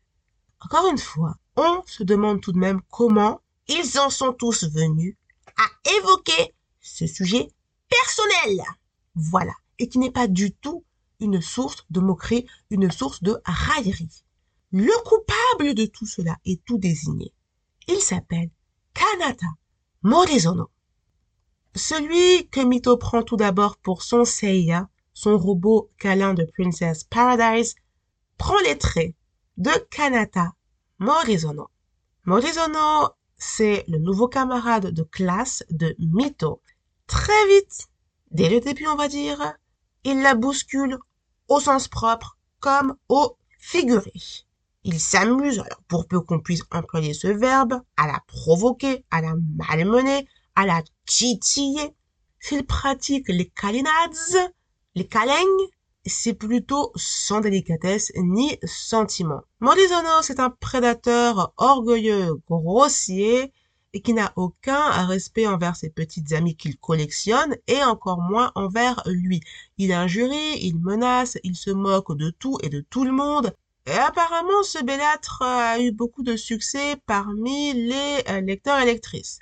[0.60, 5.16] Encore une fois, on se demande tout de même comment ils en sont tous venus
[5.56, 7.48] à évoquer ce sujet
[7.88, 8.64] personnel.
[9.14, 9.52] Voilà.
[9.78, 10.84] Et qui n'est pas du tout
[11.20, 14.24] une source de moquerie, une source de raillerie.
[14.72, 17.32] Le coupable de tout cela est tout désigné.
[17.88, 18.50] Il s'appelle
[18.94, 19.46] Kanata
[20.02, 20.70] Morizono.
[21.74, 27.76] Celui que Mito prend tout d'abord pour son Seiya, son robot câlin de Princess Paradise,
[28.36, 29.14] prend les traits
[29.56, 30.52] de Kanata
[30.98, 31.70] Morizono.
[32.24, 33.08] Morizono,
[33.38, 36.60] c'est le nouveau camarade de classe de Mito.
[37.06, 37.88] Très vite,
[38.30, 39.54] dès le début on va dire,
[40.04, 40.98] il la bouscule
[41.48, 44.12] au sens propre comme au figuré.
[44.84, 49.34] Il s'amuse, alors pour peu qu'on puisse employer ce verbe, à la provoquer, à la
[49.56, 51.94] malmener, à la titiller.
[52.40, 54.52] S'il pratique les kalinades,
[54.94, 55.34] les câlins,
[56.04, 59.42] c'est plutôt sans délicatesse ni sentiment.
[59.60, 63.52] Morizono, c'est un prédateur orgueilleux, grossier,
[63.94, 69.02] et qui n'a aucun respect envers ses petites amies qu'il collectionne et encore moins envers
[69.06, 69.40] lui.
[69.78, 73.54] Il injurie, il menace, il se moque de tout et de tout le monde.
[73.86, 79.40] Et apparemment, ce bellâtre a eu beaucoup de succès parmi les euh, lecteurs et lectrices.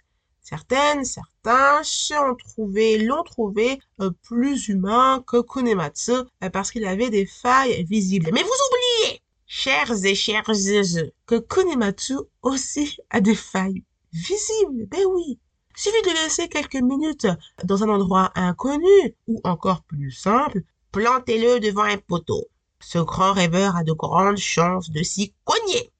[0.50, 7.08] Certaines, certains l'ont trouvé, l'ont trouvé euh, plus humain que Kunematsu euh, parce qu'il avait
[7.08, 8.30] des failles visibles.
[8.32, 10.42] Mais vous oubliez, chers et chers
[11.26, 15.38] que Kunematsu aussi a des failles visible, ben oui.
[15.76, 17.28] Suffit de laisser quelques minutes
[17.62, 22.44] dans un endroit inconnu, ou encore plus simple, plantez-le devant un poteau.
[22.80, 25.92] Ce grand rêveur a de grandes chances de s'y cogner.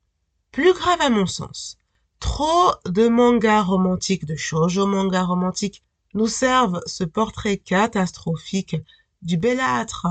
[0.50, 1.78] Plus grave à mon sens,
[2.20, 5.82] trop de mangas romantiques, de shoujo mangas romantiques
[6.14, 8.76] nous servent ce portrait catastrophique
[9.22, 10.06] du bellâtre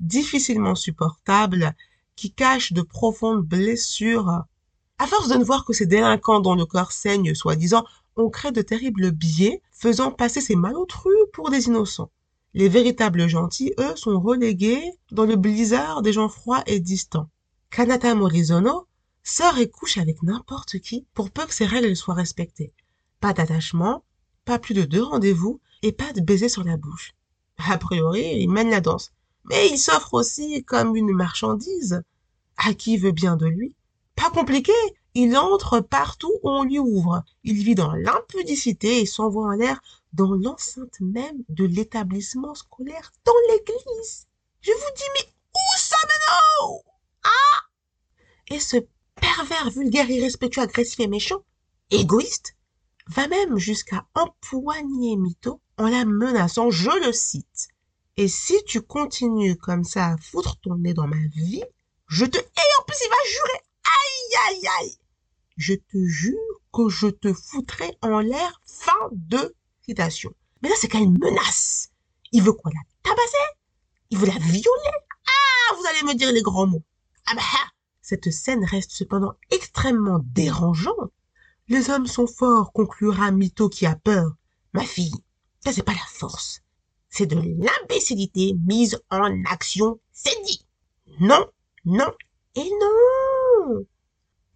[0.00, 1.74] difficilement supportable
[2.16, 4.44] qui cache de profondes blessures.
[4.98, 7.84] À force de ne voir que ces délinquants dont le corps saigne soi-disant,
[8.16, 12.10] on crée de terribles biais, faisant passer ces malotrus pour des innocents.
[12.54, 17.28] Les véritables gentils, eux, sont relégués dans le blizzard des gens froids et distants.
[17.70, 18.86] Kanata Morizono
[19.24, 22.72] sort et couche avec n'importe qui pour peu que ses règles soient respectées.
[23.20, 24.04] Pas d'attachement,
[24.44, 27.14] pas plus de deux rendez-vous et pas de baiser sur la bouche.
[27.58, 29.12] A priori, il mène la danse.
[29.44, 32.02] Mais il s'offre aussi comme une marchandise.
[32.56, 33.74] À qui veut bien de lui?
[34.16, 34.72] Pas compliqué,
[35.14, 37.24] il entre partout où on lui ouvre.
[37.42, 39.80] Il vit dans l'impudicité et s'envoie en l'air
[40.12, 44.26] dans l'enceinte même de l'établissement scolaire, dans l'église.
[44.60, 46.82] Je vous dis, mais où maintenant
[47.24, 47.60] Ah
[48.54, 48.76] Et ce
[49.20, 51.44] pervers vulgaire, irrespectueux, agressif et méchant,
[51.90, 52.56] égoïste,
[53.08, 57.68] va même jusqu'à empoigner Mito en la menaçant, je le cite.
[58.16, 61.64] Et si tu continues comme ça à foutre ton nez dans ma vie,
[62.06, 62.38] je te...
[62.38, 63.60] Et en plus, il va jurer.
[63.84, 64.98] Aïe, aïe, aïe.
[65.56, 68.60] Je te jure que je te foutrai en l'air.
[68.66, 70.32] Fin de citation.
[70.62, 71.90] Mais là, c'est une menace.
[72.32, 73.36] Il veut quoi la tabasser?
[74.10, 74.96] Il veut la violer?
[75.26, 76.84] Ah, vous allez me dire les grands mots.
[77.26, 77.68] Ah bah, ah.
[78.04, 81.12] Cette scène reste cependant extrêmement dérangeante.
[81.66, 84.36] Les hommes sont forts, conclura Mito qui a peur.
[84.72, 85.14] Ma fille,
[85.64, 86.64] ça c'est pas la force
[87.14, 90.66] c'est de l'imbécilité mise en action, c'est dit.
[91.20, 91.46] Non,
[91.84, 92.12] non
[92.56, 93.86] et non.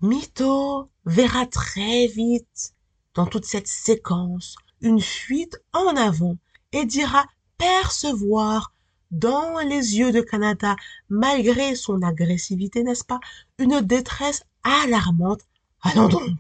[0.01, 2.75] Mito verra très vite
[3.15, 6.37] dans toute cette séquence une fuite en avant
[6.73, 7.25] et dira
[7.59, 8.75] percevoir
[9.11, 10.77] dans les yeux de Kanata,
[11.09, 13.21] malgré son agressivité, n'est-ce pas,
[13.59, 15.43] une détresse alarmante.
[15.83, 16.31] Allons donc.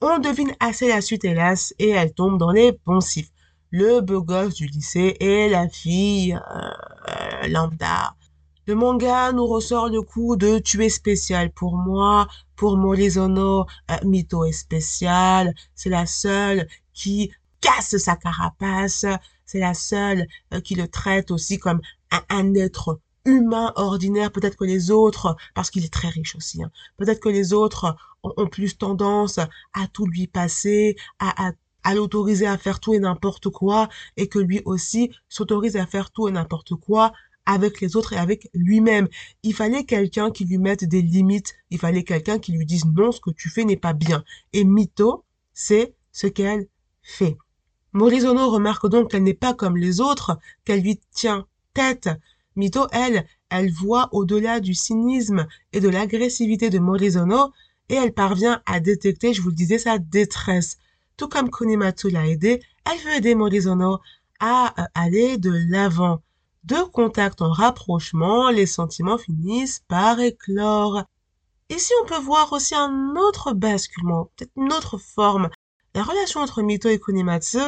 [0.00, 3.30] On devine assez la suite, hélas, et elle tombe dans les poncifs
[3.70, 8.14] le beau gosse du lycée et la fille euh, lambda.
[8.66, 13.94] Le manga nous ressort le coup de tu es spécial pour moi, pour Morizono, euh,
[14.04, 17.30] Mito est spécial, c'est la seule qui
[17.60, 19.04] casse sa carapace,
[19.46, 21.80] c'est la seule euh, qui le traite aussi comme
[22.28, 26.70] un, être humain ordinaire, peut-être que les autres, parce qu'il est très riche aussi, hein,
[26.96, 32.58] peut-être que les autres ont, plus tendance à tout lui passer, à, à l'autoriser à
[32.58, 36.74] faire tout et n'importe quoi et que lui aussi s'autorise à faire tout et n'importe
[36.74, 37.12] quoi
[37.46, 39.08] avec les autres et avec lui-même.
[39.44, 41.54] Il fallait quelqu'un qui lui mette des limites.
[41.70, 44.24] Il fallait quelqu'un qui lui dise non, ce que tu fais n'est pas bien.
[44.52, 46.66] Et Mito, c'est ce qu'elle
[47.02, 47.38] fait.
[47.96, 52.10] Morizono remarque donc qu'elle n'est pas comme les autres, qu'elle lui tient tête.
[52.54, 57.52] Mito, elle, elle voit au-delà du cynisme et de l'agressivité de Morizono
[57.88, 60.76] et elle parvient à détecter, je vous le disais, sa détresse
[61.16, 64.00] tout comme Kunimatsu l'a aidé, elle veut aider Morizono
[64.40, 66.20] à euh, aller de l'avant.
[66.64, 71.04] De contact en rapprochement, les sentiments finissent par éclore.
[71.70, 75.48] Ici, on peut voir aussi un autre basculement, peut-être une autre forme.
[75.94, 77.58] La relation entre Mito et Kunimatsu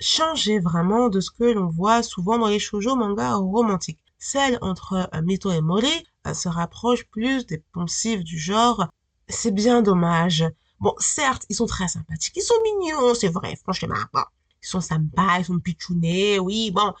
[0.00, 4.02] changeait vraiment de ce que l'on voit souvent dans les shoujo manga romantiques.
[4.18, 8.88] Celle entre euh, Mito et Mori euh, se rapproche plus des poncifs du genre.
[9.28, 10.44] C'est bien dommage.
[10.80, 13.96] Bon, certes, ils sont très sympathiques, ils sont mignons, c'est vrai, franchement.
[14.12, 14.22] Bon,
[14.62, 16.94] ils sont sympas, ils sont pitchounés, oui, bon.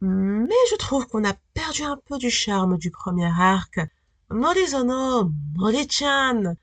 [0.00, 3.80] Mais je trouve qu'on a perdu un peu du charme du premier arc.
[4.30, 6.56] Morizono, Mori-chan,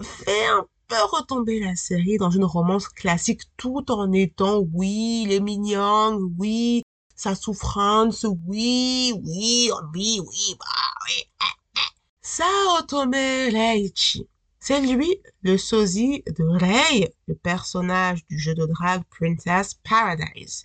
[0.00, 5.40] fait un peu retomber la série dans une romance classique tout en étant, oui, les
[5.40, 6.82] mignons, oui,
[7.14, 10.66] sa souffrance, oui, oui, oui, oui, bah,
[11.06, 11.24] oui.
[11.42, 13.50] Eh, eh.
[13.52, 14.28] Reichi
[14.60, 20.62] c'est lui le sosie de Rei, le personnage du jeu de drague Princess Paradise.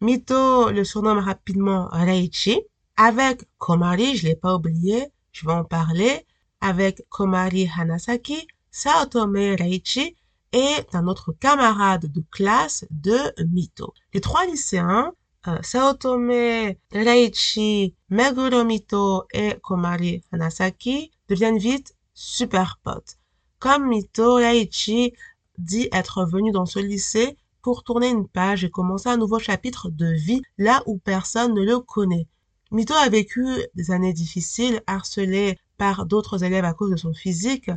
[0.00, 2.60] Mito le surnomme rapidement Reichi.
[2.96, 6.26] Avec Komari, je l'ai pas oublié, je vais en parler.
[6.60, 10.16] Avec Komari Hanasaki, Saotome Reichi
[10.52, 13.94] est un autre camarade de classe de Mito.
[14.12, 15.14] Les trois lycéens,
[15.48, 23.16] euh, Saotome Reichi, Meguro Mito et Komari Hanasaki deviennent vite super potes.
[23.60, 25.14] Comme Mito Yaichi
[25.56, 29.88] dit être venu dans ce lycée pour tourner une page et commencer un nouveau chapitre
[29.88, 32.26] de vie là où personne ne le connaît.
[32.72, 33.42] Mito a vécu
[33.74, 37.70] des années difficiles, harcelé par d'autres élèves à cause de son physique.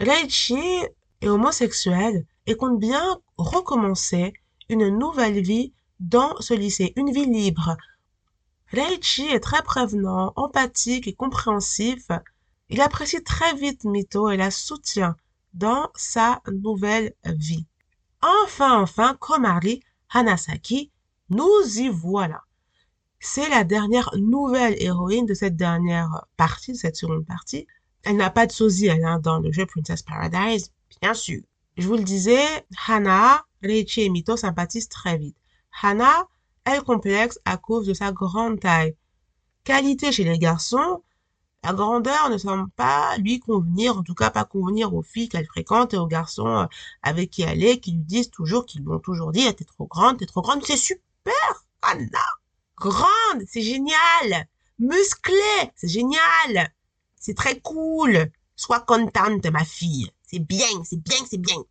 [0.00, 0.82] Reichi
[1.20, 4.32] est homosexuel et compte bien recommencer
[4.70, 7.76] une nouvelle vie dans ce lycée, une vie libre.
[8.72, 12.06] Reichi est très prévenant, empathique et compréhensif.
[12.70, 15.16] Il apprécie très vite Mito et la soutient
[15.52, 17.66] dans sa nouvelle vie.
[18.22, 20.90] Enfin, enfin, Komari Hanasaki,
[21.28, 22.40] nous y voilà.
[23.18, 27.66] C'est la dernière nouvelle héroïne de cette dernière partie, de cette seconde partie.
[28.04, 31.40] Elle n'a pas de sosie, hein, dans le jeu Princess Paradise, bien sûr.
[31.76, 32.44] Je vous le disais,
[32.86, 35.36] Hana, Reichi et Mito sympathisent très vite.
[35.82, 36.26] Hana,
[36.64, 38.96] elle complexe à cause de sa grande taille.
[39.64, 41.02] Qualité chez les garçons,
[41.62, 45.46] la grandeur ne semble pas lui convenir, en tout cas pas convenir aux filles qu'elle
[45.46, 46.66] fréquente et aux garçons euh,
[47.02, 49.86] avec qui elle est, qui lui disent toujours, qui lui ont toujours dit, t'es trop
[49.86, 52.24] grande, t'es trop grande, c'est super, Hana.
[52.78, 54.48] Grande, c'est génial.
[54.78, 56.72] Musclée, c'est génial.
[57.20, 58.30] C'est très cool.
[58.56, 60.10] Sois contente, ma fille.
[60.22, 61.62] C'est bien, c'est bien, c'est bien.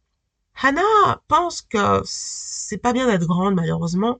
[0.62, 4.19] Hannah pense que c'est pas bien d'être grande, malheureusement,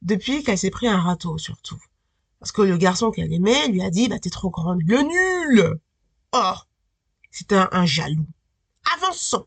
[0.00, 1.78] depuis qu'elle s'est pris un râteau, surtout.
[2.40, 4.80] Parce que le garçon qu'elle aimait lui a dit, bah, t'es trop grande.
[4.86, 5.78] Le nul!
[6.32, 6.54] Oh!
[7.30, 8.26] C'est un, un jaloux.
[8.96, 9.46] Avançons!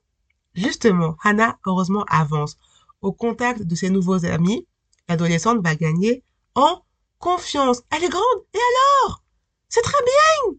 [0.54, 2.58] Justement, Hannah, heureusement, avance.
[3.02, 4.66] Au contact de ses nouveaux amis,
[5.10, 6.24] l'adolescente va gagner
[6.56, 6.84] en
[7.20, 7.82] confiance.
[7.92, 8.44] Elle est grande.
[8.54, 9.24] Et alors?
[9.70, 10.56] C'est très bien.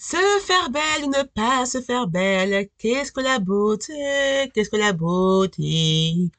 [0.00, 3.92] Se faire belle ou ne pas se faire belle, qu'est-ce que la beauté,
[4.54, 6.30] qu'est-ce que la beauté?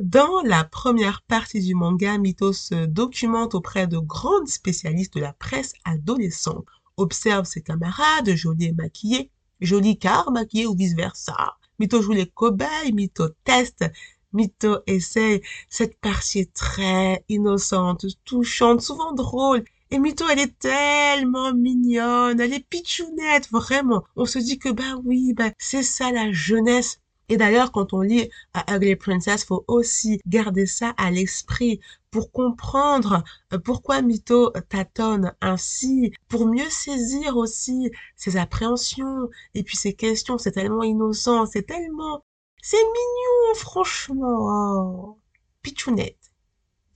[0.00, 5.32] Dans la première partie du manga, Mito se documente auprès de grandes spécialistes de la
[5.32, 6.66] presse adolescente,
[6.96, 11.56] observe ses camarades, jolis et maquillés, jolis car maquillés ou vice-versa.
[11.78, 13.84] Mito joue les cobayes, Mito teste,
[14.32, 15.42] Mito essaye.
[15.68, 19.62] Cette partie est très innocente, touchante, souvent drôle.
[19.90, 24.04] Et Mito, elle est tellement mignonne, elle est pitchounette, vraiment.
[24.16, 27.00] On se dit que, bah oui, bah, c'est ça la jeunesse.
[27.28, 32.30] Et d'ailleurs, quand on lit à Ugly Princess, faut aussi garder ça à l'esprit pour
[32.32, 39.94] comprendre euh, pourquoi Mito tâtonne ainsi, pour mieux saisir aussi ses appréhensions et puis ses
[39.94, 40.38] questions.
[40.38, 42.22] C'est tellement innocent, c'est tellement
[42.62, 45.14] c'est mignon, franchement.
[45.14, 45.18] Oh.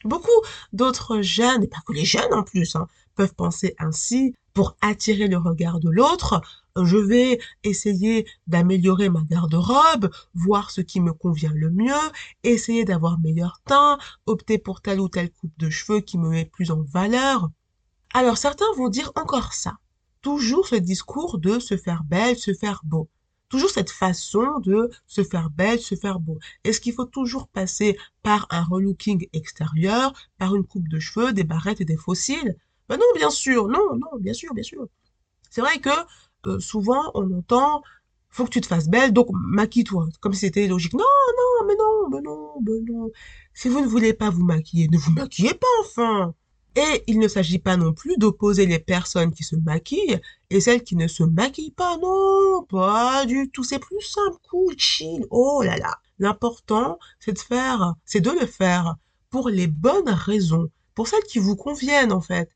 [0.04, 0.28] Beaucoup
[0.72, 4.34] d'autres jeunes, et pas que les jeunes en plus, hein, peuvent penser ainsi.
[4.54, 6.40] Pour attirer le regard de l'autre,
[6.76, 11.94] je vais essayer d'améliorer ma garde-robe, voir ce qui me convient le mieux,
[12.42, 16.44] essayer d'avoir meilleur teint, opter pour telle ou telle coupe de cheveux qui me met
[16.46, 17.48] plus en valeur.
[18.12, 19.76] Alors certains vont dire encore ça.
[20.20, 23.08] Toujours ce discours de se faire belle, se faire beau
[23.50, 26.38] toujours cette façon de se faire belle, se faire beau.
[26.64, 31.44] Est-ce qu'il faut toujours passer par un relooking extérieur, par une coupe de cheveux, des
[31.44, 32.56] barrettes et des fossiles?
[32.88, 34.86] Ben non, bien sûr, non, non, bien sûr, bien sûr.
[35.50, 35.90] C'est vrai que
[36.46, 37.82] euh, souvent on entend
[38.30, 40.92] faut que tu te fasses belle, donc maquille-toi, comme si c'était logique.
[40.94, 43.10] Non, non, mais non, mais non, mais non.
[43.54, 46.34] Si vous ne voulez pas vous maquiller, ne vous maquillez pas enfin.
[46.76, 50.85] Et il ne s'agit pas non plus d'opposer les personnes qui se maquillent et celles
[50.85, 51.96] qui ne se maquillent pas.
[51.98, 53.64] Non, pas du tout.
[53.64, 55.26] C'est plus simple, cool, chill.
[55.30, 55.98] Oh là là.
[56.18, 58.96] L'important, c'est de faire, c'est de le faire
[59.30, 62.50] pour les bonnes raisons, pour celles qui vous conviennent en fait.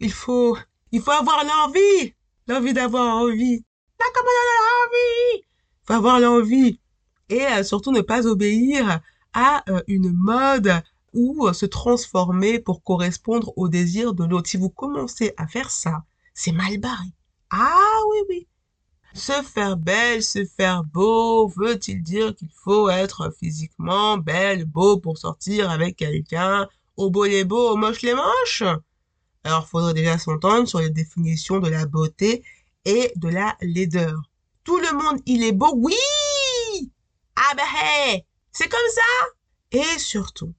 [0.00, 0.56] Il faut,
[0.92, 2.14] il faut avoir l'envie,
[2.48, 3.64] l'envie d'avoir envie.
[3.98, 5.42] Comme on envie.
[5.42, 6.80] Il faut avoir l'envie
[7.28, 9.00] et euh, surtout ne pas obéir
[9.32, 10.82] à euh, une mode
[11.14, 14.50] ou euh, se transformer pour correspondre au désir de l'autre.
[14.50, 17.06] Si vous commencez à faire ça, c'est mal barré.
[17.50, 18.46] Ah oui, oui.
[19.14, 25.18] Se faire belle, se faire beau, veut-il dire qu'il faut être physiquement belle, beau pour
[25.18, 28.64] sortir avec quelqu'un, au beau les beaux, au moche les moches?
[29.44, 32.42] Alors, faudrait déjà s'entendre sur les définitions de la beauté
[32.84, 34.20] et de la laideur.
[34.64, 35.94] Tout le monde, il est beau, oui!
[37.36, 38.24] Ah bah hey!
[38.50, 39.78] C'est comme ça!
[39.78, 40.54] Et surtout,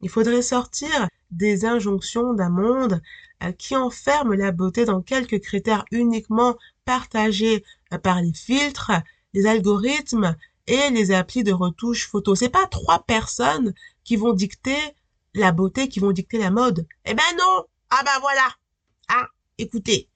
[0.00, 3.00] il faudrait sortir des injonctions d'un monde
[3.42, 8.92] euh, qui enferme la beauté dans quelques critères uniquement partagés euh, par les filtres,
[9.34, 12.34] les algorithmes et les applis de retouche photo.
[12.34, 14.78] C'est pas trois personnes qui vont dicter
[15.34, 16.86] la beauté, qui vont dicter la mode.
[17.04, 17.64] Eh ben non!
[17.90, 18.48] Ah ben voilà!
[19.08, 20.08] Ah, écoutez.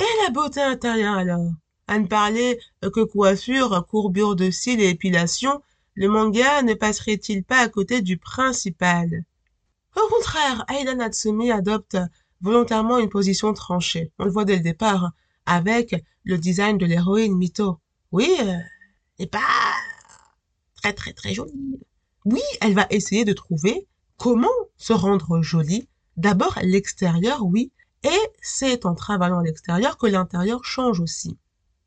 [0.00, 1.50] Et la beauté intérieure alors?
[1.86, 5.60] À ne parler euh, que coiffure, courbure de cils et épilation,
[6.00, 9.26] le manga ne passerait-il pas à côté du principal?
[9.94, 11.98] Au contraire, Aida Natsumi adopte
[12.40, 14.10] volontairement une position tranchée.
[14.18, 15.12] On le voit dès le départ,
[15.44, 17.80] avec le design de l'héroïne Mito.
[18.12, 18.58] Oui, elle euh,
[19.18, 19.40] n'est pas
[20.74, 21.78] très très très jolie.
[22.24, 24.48] Oui, elle va essayer de trouver comment
[24.78, 25.86] se rendre jolie.
[26.16, 27.72] D'abord l'extérieur, oui,
[28.04, 31.36] et c'est en travaillant l'extérieur que l'intérieur change aussi.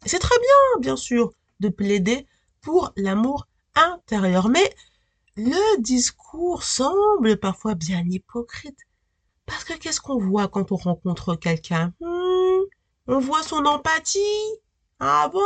[0.06, 1.32] C'est très bien, bien sûr,
[1.62, 2.28] de plaider
[2.62, 4.50] pour l'amour intérieur.
[4.50, 4.74] Mais
[5.36, 8.78] le discours semble parfois bien hypocrite.
[9.46, 11.94] Parce que qu'est-ce qu'on voit quand on rencontre quelqu'un?
[12.02, 12.62] Hmm,
[13.08, 14.20] On voit son empathie.
[15.00, 15.40] Ah bon?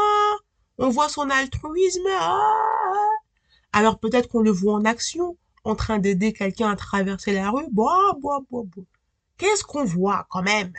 [0.78, 2.08] On voit son altruisme.
[2.12, 3.10] Ah
[3.72, 7.66] Alors peut-être qu'on le voit en action, en train d'aider quelqu'un à traverser la rue.
[7.72, 8.84] Boah, boah, boah, boah.
[9.38, 10.74] Qu'est-ce qu'on voit quand même?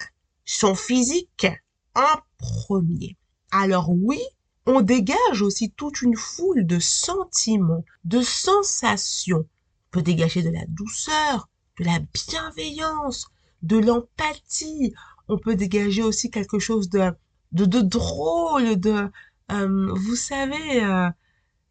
[0.45, 1.47] Son physique
[1.95, 3.17] en premier.
[3.51, 4.21] Alors oui,
[4.69, 9.47] on dégage aussi toute une foule de sentiments, de sensations.
[9.47, 11.49] On peut dégager de la douceur,
[11.79, 13.31] de la bienveillance,
[13.63, 14.93] de l'empathie.
[15.27, 17.11] On peut dégager aussi quelque chose de,
[17.53, 19.11] de, drôle, de,
[19.51, 21.09] euh, vous savez, euh,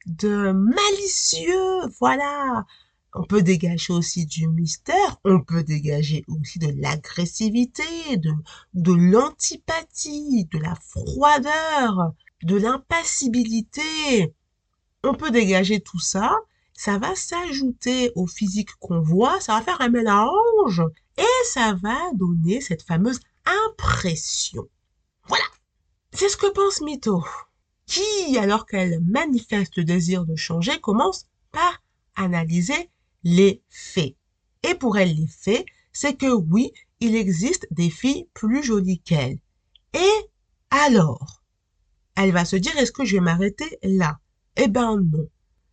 [0.08, 2.66] de malicieux, voilà.
[3.14, 8.32] On peut dégager aussi du mystère, on peut dégager aussi de l'agressivité, de,
[8.74, 12.14] de l'antipathie, de la froideur,
[12.44, 14.34] de l'impassibilité.
[15.04, 16.36] On peut dégager tout ça,
[16.74, 20.84] ça va s'ajouter au physique qu'on voit, ça va faire un mélange
[21.18, 23.20] et ça va donner cette fameuse
[23.70, 24.68] impression.
[25.28, 25.46] Voilà.
[26.14, 27.24] C'est ce que pense Mito,
[27.86, 31.82] qui, alors qu'elle manifeste le désir de changer, commence par
[32.16, 32.90] analyser
[33.24, 34.16] les faits.
[34.64, 39.40] Et pour elle, les faits, c'est que oui, il existe des filles plus jolies qu'elle.
[39.94, 40.12] Et
[40.70, 41.37] alors?
[42.20, 44.20] Elle va se dire, est-ce que je vais m'arrêter là?
[44.56, 45.30] Eh ben non.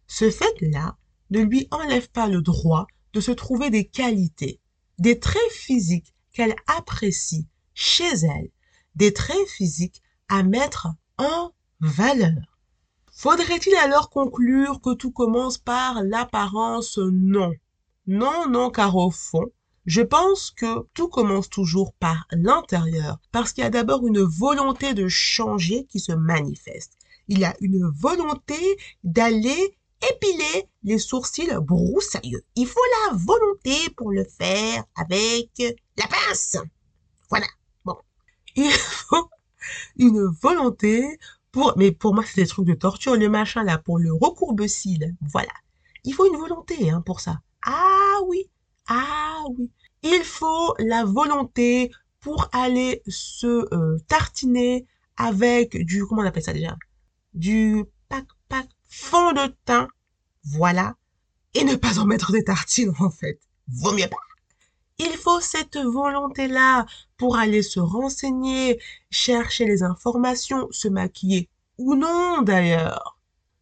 [0.07, 0.99] Ce fait-là
[1.30, 4.61] ne lui enlève pas le droit de se trouver des qualités,
[4.99, 8.51] des traits physiques qu'elle apprécie chez elle,
[8.95, 12.59] des traits physiques à mettre en valeur.
[13.11, 16.99] Faudrait-il alors conclure que tout commence par l'apparence?
[16.99, 17.53] Non.
[18.07, 19.47] Non, non, car au fond,
[19.87, 24.95] je pense que tout commence toujours par l'intérieur, parce qu'il y a d'abord une volonté
[24.95, 26.93] de changer qui se manifeste.
[27.28, 28.59] Il y a une volonté
[29.03, 29.76] d'aller
[30.11, 32.45] épiler les sourcils broussailleux.
[32.57, 35.51] Il faut la volonté pour le faire avec
[35.97, 36.59] la pince.
[37.30, 37.47] Voilà.
[37.85, 37.97] Bon.
[38.57, 39.30] Il faut
[39.97, 41.18] une volonté
[41.76, 45.14] mais pour moi, c'est des trucs de torture, le machin là, pour le recourbe-cils.
[45.20, 45.53] Voilà.
[46.05, 47.41] Il faut une volonté, hein, pour ça.
[47.64, 48.51] Ah oui.
[48.89, 49.70] Ah oui.
[50.03, 56.53] Il faut la volonté pour aller se euh, tartiner avec du, comment on appelle ça
[56.53, 56.76] déjà?
[57.32, 59.89] Du pac pac fond de teint.
[60.45, 60.97] Voilà.
[61.55, 63.41] Et ne pas en mettre des tartines, en fait.
[63.68, 64.16] Vaut mieux pas.
[64.99, 68.80] Il faut cette volonté-là pour aller se renseigner,
[69.11, 73.18] chercher les informations, se maquiller ou non d'ailleurs,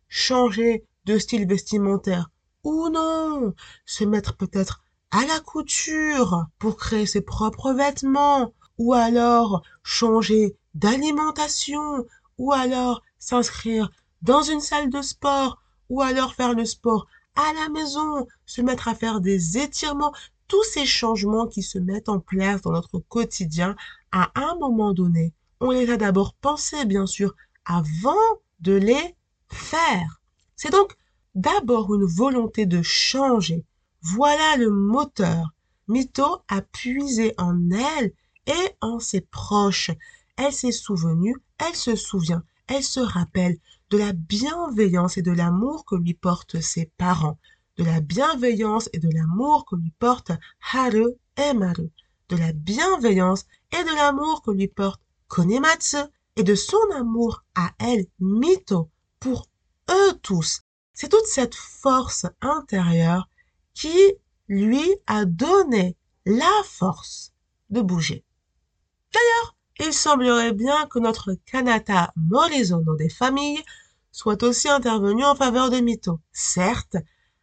[0.09, 2.31] changer de style vestimentaire
[2.65, 3.55] ou non,
[3.87, 12.07] se mettre peut-être à la couture pour créer ses propres vêtements ou alors changer d'alimentation
[12.39, 13.91] ou alors s'inscrire
[14.23, 17.07] dans une salle de sport ou alors faire le sport
[17.37, 20.13] à la maison, se mettre à faire des étirements,
[20.49, 23.77] tous ces changements qui se mettent en place dans notre quotidien,
[24.13, 27.35] à un moment donné, on les a d'abord pensés, bien sûr,
[27.67, 28.17] avant
[28.61, 29.15] de les
[29.49, 30.21] faire.
[30.57, 30.97] C'est donc
[31.35, 33.65] d'abord une volonté de changer.
[34.03, 35.53] Voilà le moteur.
[35.89, 38.13] Mito a puisé en elle
[38.47, 39.91] et en ses proches.
[40.37, 43.59] Elle s'est souvenue, elle se souvient, elle se rappelle
[43.91, 47.39] de la bienveillance et de l'amour que lui portent ses parents
[47.77, 50.33] de la bienveillance et de l'amour que lui portent
[50.73, 51.91] Haru et Maru,
[52.29, 55.99] de la bienveillance et de l'amour que lui porte Konematsu
[56.37, 58.91] et de son amour à elle, Mito,
[59.21, 59.49] pour
[59.91, 60.63] eux tous.
[60.93, 63.29] C'est toute cette force intérieure
[63.75, 64.15] qui
[64.49, 65.97] lui a donné
[66.27, 67.33] la force
[67.71, 68.25] de bouger.
[69.13, 73.63] D'ailleurs, il semblerait bien que notre Kanata Morizono des familles
[74.13, 76.21] soit aussi intervenu en faveur de Mito.
[76.33, 76.97] Certes,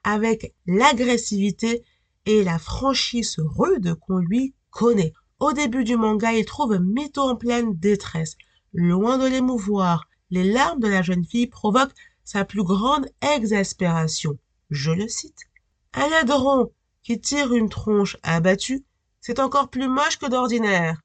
[0.03, 1.83] avec l'agressivité
[2.25, 5.13] et la franchise rude qu'on lui connaît.
[5.39, 8.35] Au début du manga, il trouve Mito en pleine détresse.
[8.73, 14.37] Loin de l'émouvoir, les larmes de la jeune fille provoquent sa plus grande exaspération.
[14.69, 15.48] Je le cite.
[15.93, 16.71] Un ladron
[17.01, 18.85] qui tire une tronche abattue,
[19.21, 21.01] c'est encore plus moche que d'ordinaire.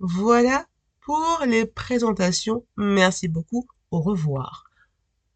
[0.00, 0.66] Voilà
[1.00, 2.64] pour les présentations.
[2.76, 3.66] Merci beaucoup.
[3.90, 4.64] Au revoir.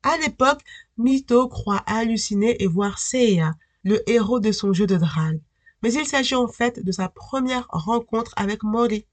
[0.02, 0.60] À l'époque,
[0.98, 5.40] Mito croit halluciner et voir Seiya, le héros de son jeu de drague.
[5.82, 9.06] Mais il s'agit en fait de sa première rencontre avec Mori.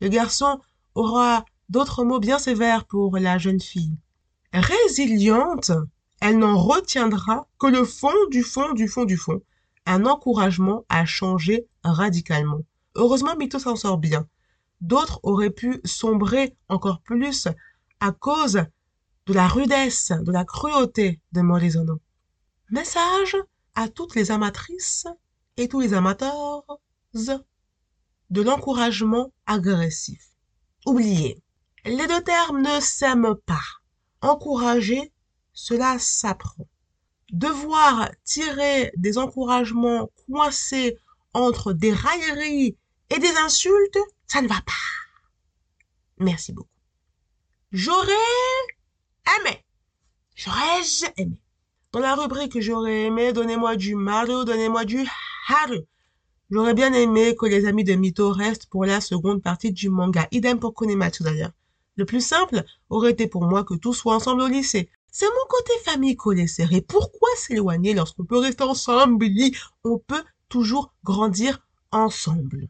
[0.00, 0.60] Le garçon
[0.94, 3.98] aura d'autres mots bien sévères pour la jeune fille.
[4.52, 5.72] Résiliente,
[6.20, 9.42] elle n'en retiendra que le fond du fond du fond du fond,
[9.86, 12.60] un encouragement à changer radicalement.
[12.94, 14.26] Heureusement, Mito s'en sort bien.
[14.80, 17.48] D'autres auraient pu sombrer encore plus
[18.00, 18.62] à cause
[19.26, 22.00] de la rudesse, de la cruauté de Morizono.
[22.70, 23.36] Message
[23.74, 25.06] à toutes les amatrices
[25.56, 26.64] et tous les amateurs
[28.30, 30.30] de l'encouragement agressif.
[30.86, 31.42] Oubliez,
[31.84, 33.62] les deux termes ne s'aiment pas.
[34.20, 35.12] Encourager,
[35.56, 36.68] cela s'apprend.
[37.32, 40.96] devoir tirer des encouragements coincés
[41.32, 42.76] entre des railleries
[43.10, 43.98] et des insultes,
[44.28, 44.72] ça ne va pas.
[46.18, 46.68] Merci beaucoup.
[47.72, 48.12] J'aurais
[49.40, 49.64] aimé.
[50.36, 50.82] J'aurais
[51.16, 51.36] aimé.
[51.90, 55.04] Dans la rubrique j'aurais aimé, donnez-moi du Maru, donnez-moi du
[55.48, 55.80] Haru.
[56.50, 60.28] J'aurais bien aimé que les amis de Mito restent pour la seconde partie du manga.
[60.30, 61.52] Idem pour Kunimatsu d'ailleurs.
[61.96, 64.90] Le plus simple aurait été pour moi que tout soit ensemble au lycée.
[65.18, 66.82] C'est mon côté famille collé serré.
[66.82, 69.24] Pourquoi s'éloigner lorsqu'on peut rester ensemble?
[69.82, 72.68] On peut toujours grandir ensemble.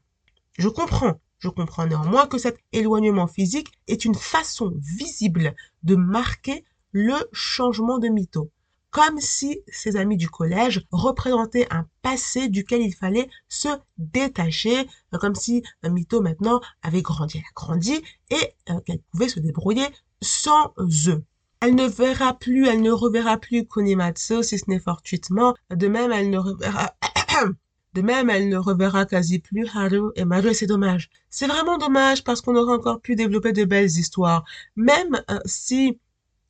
[0.57, 1.19] Je comprends.
[1.41, 7.99] Je comprends néanmoins que cet éloignement physique est une façon visible de marquer le changement
[7.99, 8.53] de Mito.
[8.91, 14.87] Comme si ses amis du collège représentaient un passé duquel il fallait se détacher,
[15.21, 19.89] comme si Mito maintenant avait grandi, elle a grandi et euh, qu'elle pouvait se débrouiller
[20.23, 20.73] sans
[21.09, 21.25] eux.
[21.61, 25.55] Elle ne verra plus, elle ne reverra plus Kunimatsu si ce n'est fortuitement.
[25.71, 26.95] De même, elle ne reverra
[27.95, 31.09] De même, elle ne reverra quasi plus Haru et Maru c'est dommage.
[31.31, 34.45] C'est vraiment dommage parce qu'on aurait encore pu développer de belles histoires.
[34.77, 35.99] Même euh, si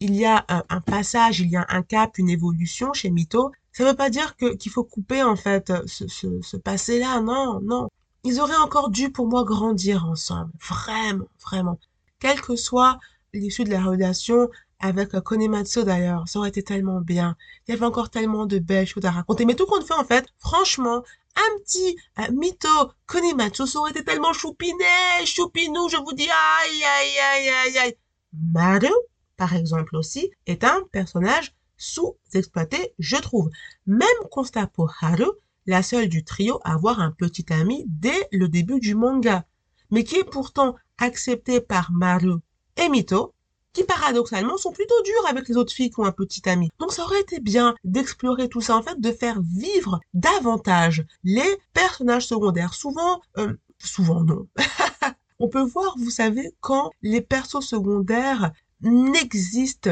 [0.01, 3.85] il y a un, passage, il y a un cap, une évolution chez Mito, ça
[3.85, 7.21] ne veut pas dire qu'il faut couper en fait ce, ce, ce passé-là.
[7.21, 7.89] Non, non.
[8.25, 10.51] Ils auraient encore dû pour moi grandir ensemble.
[10.69, 11.79] Vraiment, vraiment.
[12.19, 12.99] Quelle que soit
[13.33, 14.49] l'issue de la relation
[14.81, 17.37] avec Konematsu d'ailleurs, ça aurait été tellement bien.
[17.67, 19.45] Il y avait encore tellement de belles choses à raconter.
[19.45, 21.03] Mais tout compte fait en fait, franchement,
[21.37, 22.69] un petit euh, mytho
[23.07, 24.85] Konimatsu, ça aurait été tellement choupiné,
[25.25, 27.97] choupinou, je vous dis, aïe, aïe, aïe, aïe, aïe.
[28.33, 28.93] Maru,
[29.37, 33.51] par exemple aussi, est un personnage sous-exploité, je trouve.
[33.87, 35.27] Même constat pour Haru,
[35.67, 39.45] la seule du trio à avoir un petit ami dès le début du manga,
[39.91, 42.37] mais qui est pourtant accepté par Maru
[42.77, 43.35] et Mito,
[43.77, 46.71] qui paradoxalement sont plutôt durs avec les autres filles qui ont un petit ami.
[46.79, 51.59] Donc ça aurait été bien d'explorer tout ça, en fait, de faire vivre davantage les
[51.75, 52.73] personnages secondaires.
[52.73, 54.49] Souvent, euh, souvent non.
[55.41, 58.51] On peut voir, vous savez, quand les persos secondaires
[58.81, 59.91] n'existent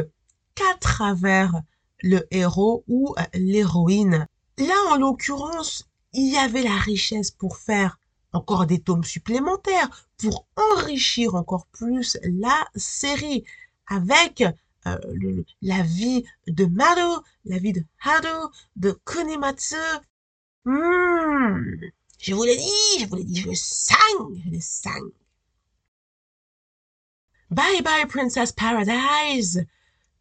[0.55, 1.53] qu'à travers
[2.03, 4.27] le héros ou l'héroïne.
[4.57, 7.99] Là, en l'occurrence, il y avait la richesse pour faire
[8.33, 13.45] encore des tomes supplémentaires, pour enrichir encore plus la série
[13.89, 14.45] avec
[14.87, 19.77] euh, la vie de Maru, la vie de Haru, de Kunimatsu.
[20.65, 21.75] Hmm,
[22.19, 23.99] je vous l'ai dit, je vous l'ai dit, je le sens,
[24.45, 24.93] je le sens.
[27.51, 29.65] Bye bye Princess Paradise.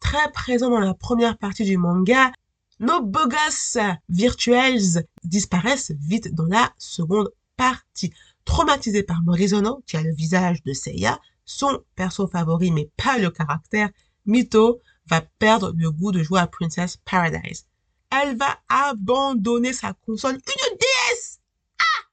[0.00, 2.32] Très présent dans la première partie du manga,
[2.80, 8.12] nos beaux gosses virtuels disparaissent vite dans la seconde partie.
[8.44, 13.30] Traumatisé par Morizono, qui a le visage de Seiya, son perso favori mais pas le
[13.30, 13.90] caractère,
[14.26, 17.66] Mito va perdre le goût de jouer à Princess Paradise.
[18.10, 20.34] Elle va abandonner sa console.
[20.34, 21.40] Une DS
[21.78, 22.08] Ah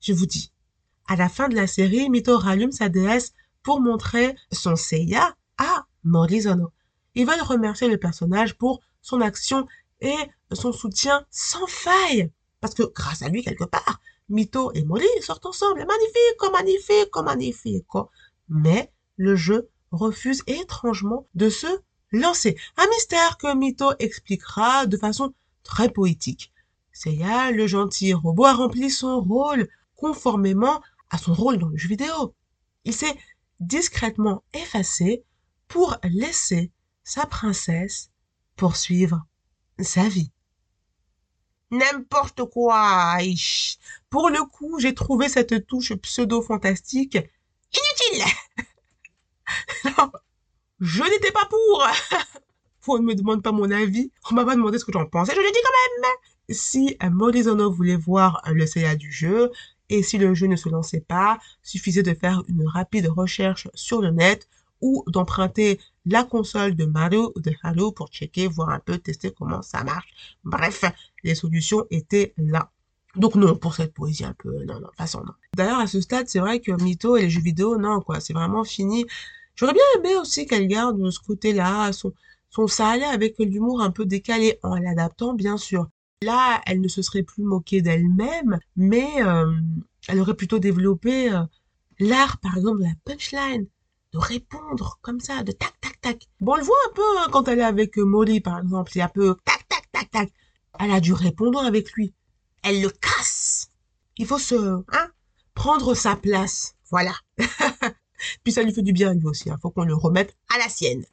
[0.00, 0.52] Je vous dis.
[1.06, 5.86] À la fin de la série, Mito rallume sa DS pour montrer son Seiya à
[6.04, 6.70] Morizono.
[7.14, 9.66] Ils veulent remercier le personnage pour son action
[10.00, 10.16] et
[10.52, 12.30] son soutien sans faille.
[12.60, 15.84] Parce que grâce à lui, quelque part, Mito et Mori sortent ensemble.
[15.84, 17.86] Magnifique, magnifique, magnifique
[18.50, 21.66] mais le jeu refuse étrangement de se
[22.12, 22.58] lancer.
[22.76, 25.32] Un mystère que Mito expliquera de façon
[25.62, 26.52] très poétique.
[26.92, 31.88] Seiya, le gentil robot, a rempli son rôle conformément à son rôle dans le jeu
[31.88, 32.34] vidéo.
[32.84, 33.16] Il s'est
[33.60, 35.24] discrètement effacé
[35.68, 36.72] pour laisser
[37.04, 38.10] sa princesse
[38.56, 39.24] poursuivre
[39.78, 40.32] sa vie.
[41.70, 43.18] N'importe quoi.
[44.08, 47.18] Pour le coup, j'ai trouvé cette touche pseudo-fantastique
[47.72, 48.24] inutile.
[49.84, 50.10] non,
[50.80, 51.86] je n'étais pas pour.
[52.80, 54.10] Faut ne me demande pas mon avis.
[54.30, 55.34] On m'a pas demandé ce que j'en pensais.
[55.34, 56.12] Je l'ai dit quand même.
[56.48, 59.50] Si Morizono voulait voir le CA du jeu,
[59.90, 64.00] et si le jeu ne se lançait pas, suffisait de faire une rapide recherche sur
[64.00, 64.48] le net
[64.80, 69.30] ou d'emprunter la console de Mario ou de Halo pour checker, voir un peu, tester
[69.30, 70.08] comment ça marche.
[70.44, 70.84] Bref,
[71.22, 72.70] les solutions étaient là.
[73.16, 75.32] Donc non, pour cette poésie un peu, non, non, façon non.
[75.56, 78.32] D'ailleurs, à ce stade, c'est vrai que Mytho et les jeux vidéo, non, quoi, c'est
[78.32, 79.04] vraiment fini.
[79.56, 82.12] J'aurais bien aimé aussi qu'elle garde ce côté-là, son,
[82.50, 85.88] son avec l'humour un peu décalé, en l'adaptant, bien sûr.
[86.22, 89.52] Là, elle ne se serait plus moquée d'elle-même, mais euh,
[90.08, 91.42] elle aurait plutôt développé euh,
[91.98, 93.66] l'art, par exemple, de la punchline,
[94.12, 96.28] de répondre comme ça, de tac, tac, tac.
[96.40, 98.90] Bon, on le voit un peu hein, quand elle est avec euh, Molly, par exemple,
[98.92, 100.32] c'est un peu tac, tac, tac, tac.
[100.78, 102.14] Elle a du répondant avec lui
[102.62, 103.70] elle le casse.
[104.16, 105.10] Il faut se, hein,
[105.54, 106.74] prendre sa place.
[106.90, 107.14] Voilà.
[108.44, 109.44] Puis ça lui fait du bien lui aussi.
[109.46, 109.58] Il hein.
[109.60, 111.04] faut qu'on le remette à la sienne.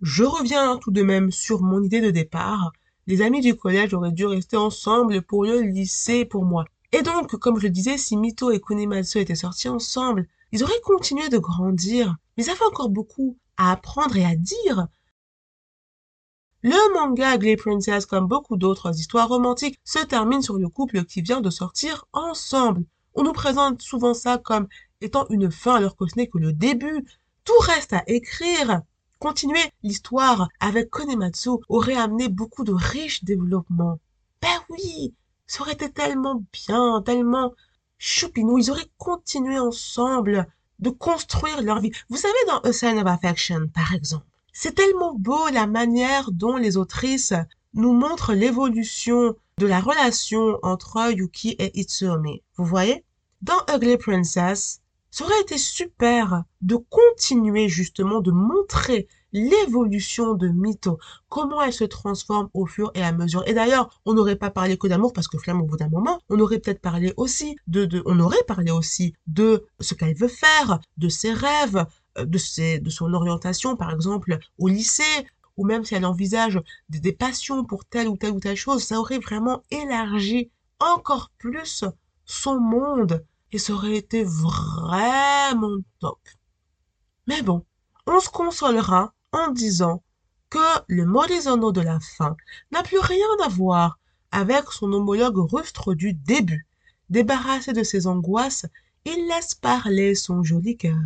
[0.00, 2.72] Je reviens tout de même sur mon idée de départ.
[3.06, 6.64] les amis du collège auraient dû rester ensemble pour le lycée pour moi.
[6.92, 10.80] Et donc, comme je le disais, si Mito et Kunimatsu étaient sortis ensemble, ils auraient
[10.84, 14.86] continué de grandir, mais ils avaient encore beaucoup à apprendre et à dire.
[16.64, 21.20] Le manga Glee Princess, comme beaucoup d'autres histoires romantiques, se termine sur le couple qui
[21.20, 22.84] vient de sortir ensemble.
[23.14, 24.68] On nous présente souvent ça comme
[25.00, 27.04] étant une fin alors que ce n'est que le début.
[27.42, 28.80] Tout reste à écrire.
[29.18, 33.98] Continuer l'histoire avec Konematsu aurait amené beaucoup de riches développements.
[34.40, 35.14] Ben oui,
[35.48, 37.54] ça aurait été tellement bien, tellement
[37.98, 38.58] choupinou.
[38.58, 40.46] Ils auraient continué ensemble
[40.78, 41.90] de construire leur vie.
[42.08, 46.56] Vous savez, dans A Sign of Affection, par exemple, c'est tellement beau la manière dont
[46.56, 47.34] les autrices
[47.74, 52.42] nous montrent l'évolution de la relation entre Yuki et Itsuomi.
[52.56, 53.04] Vous voyez?
[53.40, 54.80] Dans Ugly Princess,
[55.10, 60.98] ça aurait été super de continuer justement de montrer l'évolution de Mito,
[61.28, 63.42] comment elle se transforme au fur et à mesure.
[63.46, 66.20] Et d'ailleurs, on n'aurait pas parlé que d'amour parce que Flamme, au bout d'un moment,
[66.28, 70.28] on aurait peut-être parlé aussi de, de, on aurait parlé aussi de ce qu'elle veut
[70.28, 71.84] faire, de ses rêves,
[72.16, 77.12] de, ses, de son orientation, par exemple, au lycée, ou même si elle envisage des,
[77.12, 80.50] passions pour telle ou telle ou telle chose, ça aurait vraiment élargi
[80.80, 81.84] encore plus
[82.24, 86.18] son monde et ça aurait été vraiment top.
[87.26, 87.64] Mais bon,
[88.06, 90.02] on se consolera en disant
[90.50, 90.58] que
[90.88, 92.36] le Morizono de la fin
[92.72, 93.98] n'a plus rien à voir
[94.30, 96.66] avec son homologue rustre du début.
[97.10, 98.66] Débarrassé de ses angoisses,
[99.04, 100.98] il laisse parler son joli cœur.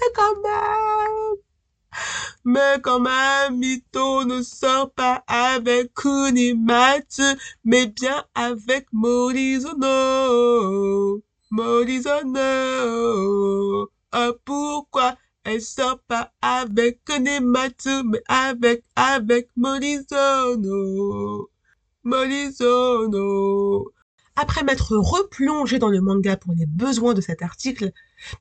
[0.00, 1.36] Mais quand même
[2.44, 7.22] Mais quand même, Mito ne sort pas avec Kunimatsu,
[7.64, 9.88] mais bien avec Morizono.
[11.50, 12.40] Morizono.
[14.12, 21.50] Ah, pourquoi elle sort pas avec Konematsu, mais avec, avec Morizono?
[22.04, 23.92] Morizono.
[24.36, 27.92] Après m'être replongé dans le manga pour les besoins de cet article,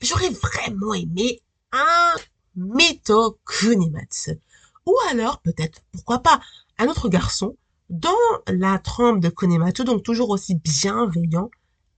[0.02, 1.42] j'aurais vraiment aimé
[1.72, 2.16] un
[2.56, 4.40] Mito Kunimatsu.
[4.86, 6.42] Ou alors, peut-être, pourquoi pas,
[6.78, 7.56] un autre garçon
[7.90, 8.10] dans
[8.48, 11.50] la trempe de Konematsu, donc toujours aussi bienveillant,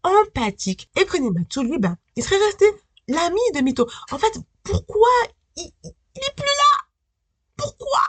[0.04, 0.90] empathique.
[1.00, 2.66] Et Konematsu, lui, ben, il serait resté
[3.08, 3.88] l'ami de Mito.
[4.12, 5.10] En fait, pourquoi
[5.58, 6.88] il, est plus là?
[7.58, 8.02] Pourquoi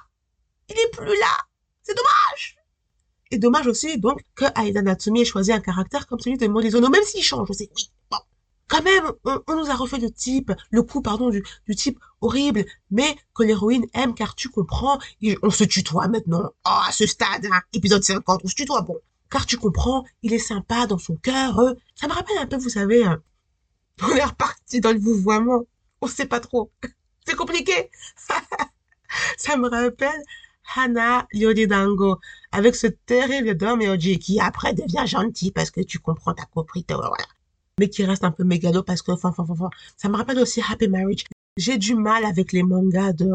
[0.69, 1.37] il est plus là?
[1.83, 2.57] C'est dommage
[3.31, 6.89] Et dommage aussi, donc, que Aida Natsumi ait choisi un caractère comme celui de Morizono,
[6.89, 7.91] même s'il change, je sais, oui.
[8.73, 12.65] Quand même, on, nous a refait le type, le coup, pardon, du, du type horrible,
[12.91, 14.99] mais que l'héroïne aime car tu comprends,
[15.43, 16.45] on se tutoie maintenant.
[16.65, 18.97] Oh, à ce stade, hein, épisode 50, on se tutoie, bon.
[19.29, 22.57] Car tu comprends, il est sympa dans son cœur, euh, ça me rappelle un peu,
[22.57, 23.15] vous savez, euh,
[24.05, 25.65] on est reparti dans le vouvoiement.
[26.01, 26.73] On sait pas trop.
[27.27, 27.91] C'est compliqué.
[29.37, 30.23] ça me rappelle
[30.75, 32.21] Hana Yoridango
[32.53, 37.27] avec ce terrible Domeoji qui après devient gentil parce que tu comprends, t'as compris, voilà.
[37.81, 40.89] Mais qui reste un peu mégalo parce que, enfin, enfin, ça me rappelle aussi Happy
[40.89, 41.25] Marriage.
[41.57, 43.27] J'ai du mal avec les mangas de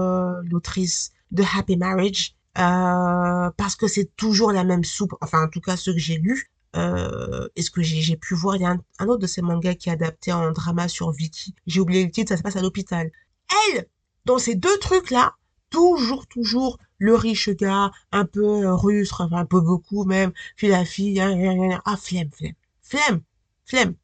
[0.50, 5.14] l'autrice de Happy Marriage euh, parce que c'est toujours la même soupe.
[5.22, 6.52] Enfin, en tout cas, ceux que j'ai lus.
[6.76, 9.90] Euh, est-ce que j'ai pu voir il y a un, autre de ces mangas qui
[9.90, 11.56] est adapté en drama sur Viki.
[11.66, 13.10] J'ai oublié le titre, ça se passe à l'hôpital.
[13.70, 13.88] Elle,
[14.26, 15.34] dans ces deux trucs-là,
[15.70, 20.68] toujours, toujours le riche gars, un peu euh, rustre, enfin, un peu beaucoup même, puis
[20.68, 21.82] la fille, hein, hein, hein, hein.
[21.86, 23.22] ah flemme, flemme, flemme,
[23.66, 23.96] flemme.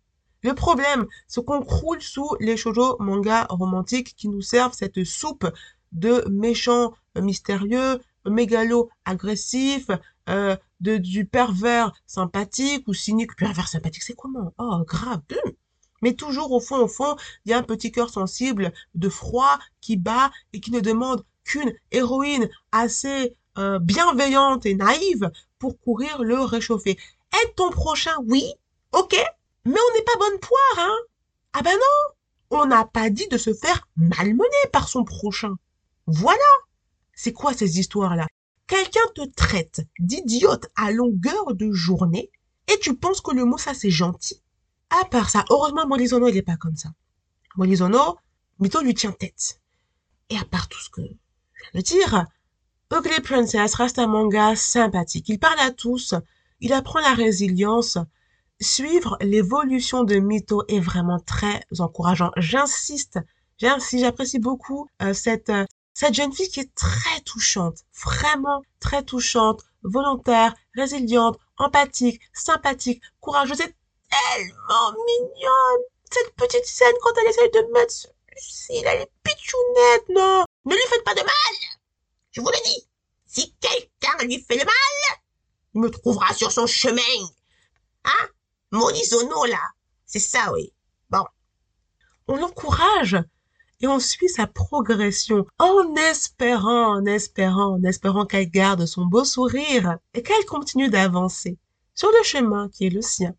[0.43, 5.47] Le problème, c'est qu'on croule sous les shoujo mangas romantiques qui nous servent cette soupe
[5.93, 9.89] de méchants euh, mystérieux, mégalo agressifs,
[10.29, 13.35] euh, de du pervers sympathique ou cynique.
[13.37, 14.53] Pervers sympathique, c'est comment?
[14.57, 15.21] Oh, grave.
[15.31, 15.51] hum.
[16.01, 17.15] Mais toujours au fond, au fond,
[17.45, 21.23] il y a un petit cœur sensible de froid qui bat et qui ne demande
[21.45, 26.97] qu'une héroïne assez euh, bienveillante et naïve pour courir le réchauffer.
[27.31, 28.43] Aide ton prochain, oui,
[28.91, 29.15] ok,
[29.65, 30.97] mais on n'est pas bonne poire, hein
[31.53, 35.55] Ah ben non, on n'a pas dit de se faire malmener par son prochain.
[36.07, 36.37] Voilà.
[37.15, 38.27] C'est quoi ces histoires-là?
[38.67, 42.31] Quelqu'un te traite d'idiote à longueur de journée
[42.67, 44.41] et tu penses que le mot ça c'est gentil?
[44.89, 46.89] À part ça, heureusement Morizono il est pas comme ça.
[47.55, 48.17] Morizono,
[48.59, 49.59] Mito lui tient tête.
[50.29, 51.17] Et à part tout ce que je viens
[51.73, 52.25] de dire,
[52.91, 55.29] Ugly Princess reste un manga sympathique.
[55.29, 56.13] Il parle à tous,
[56.59, 57.97] il apprend la résilience.
[58.63, 62.31] Suivre l'évolution de Mito est vraiment très encourageant.
[62.37, 63.19] J'insiste,
[63.57, 69.03] j'insiste, j'apprécie beaucoup euh, cette euh, cette jeune fille qui est très touchante, vraiment très
[69.03, 73.75] touchante, volontaire, résiliente, empathique, sympathique, courageuse et
[74.09, 75.83] tellement mignonne.
[76.09, 77.93] Cette petite scène quand elle essaye de mettre
[78.33, 80.45] Lucille, elle est pitchounette, non?
[80.65, 81.55] Ne lui faites pas de mal
[82.31, 82.87] Je vous le dis
[83.25, 85.19] Si quelqu'un lui fait le mal,
[85.75, 87.27] il me trouvera sur son chemin.
[88.05, 88.29] Hein?
[88.73, 89.61] Maudit Zono, là.
[90.07, 90.73] C'est ça, oui.
[91.11, 91.23] Bon.
[92.27, 93.15] On l'encourage
[93.81, 99.25] et on suit sa progression en espérant, en espérant, en espérant qu'elle garde son beau
[99.25, 101.59] sourire et qu'elle continue d'avancer
[101.93, 103.35] sur le chemin qui est le sien.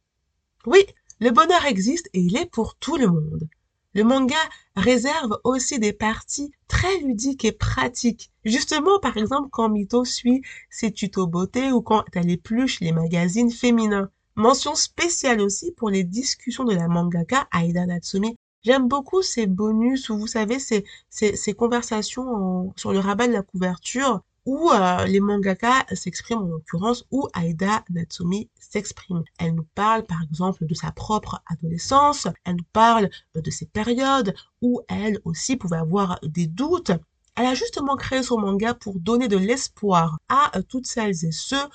[0.66, 0.86] Oui,
[1.18, 3.48] le bonheur existe et il est pour tout le monde.
[3.92, 4.38] Le manga
[4.76, 8.30] réserve aussi des parties très ludiques et pratiques.
[8.44, 13.50] Justement, par exemple, quand Mito suit ses tutos beauté ou quand elle épluche les magazines
[13.50, 14.10] féminins.
[14.36, 18.36] Mention spéciale aussi pour les discussions de la mangaka Aida Natsumi.
[18.64, 23.42] J'aime beaucoup ces bonus où vous savez ces, ces, conversations sur le rabat de la
[23.42, 29.22] couverture où euh, les mangaka s'expriment en l'occurrence, où Aida Natsumi s'exprime.
[29.38, 33.66] Elle nous parle par exemple de sa propre adolescence, elle nous parle euh, de ces
[33.66, 36.90] périodes où elle aussi pouvait avoir des doutes.
[37.36, 41.32] Elle a justement créé son manga pour donner de l'espoir à euh, toutes celles et
[41.32, 41.68] ceux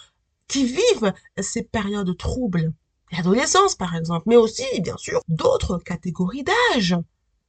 [0.49, 2.73] qui vivent ces périodes troubles.
[3.13, 6.97] L'adolescence par exemple, mais aussi bien sûr d'autres catégories d'âge.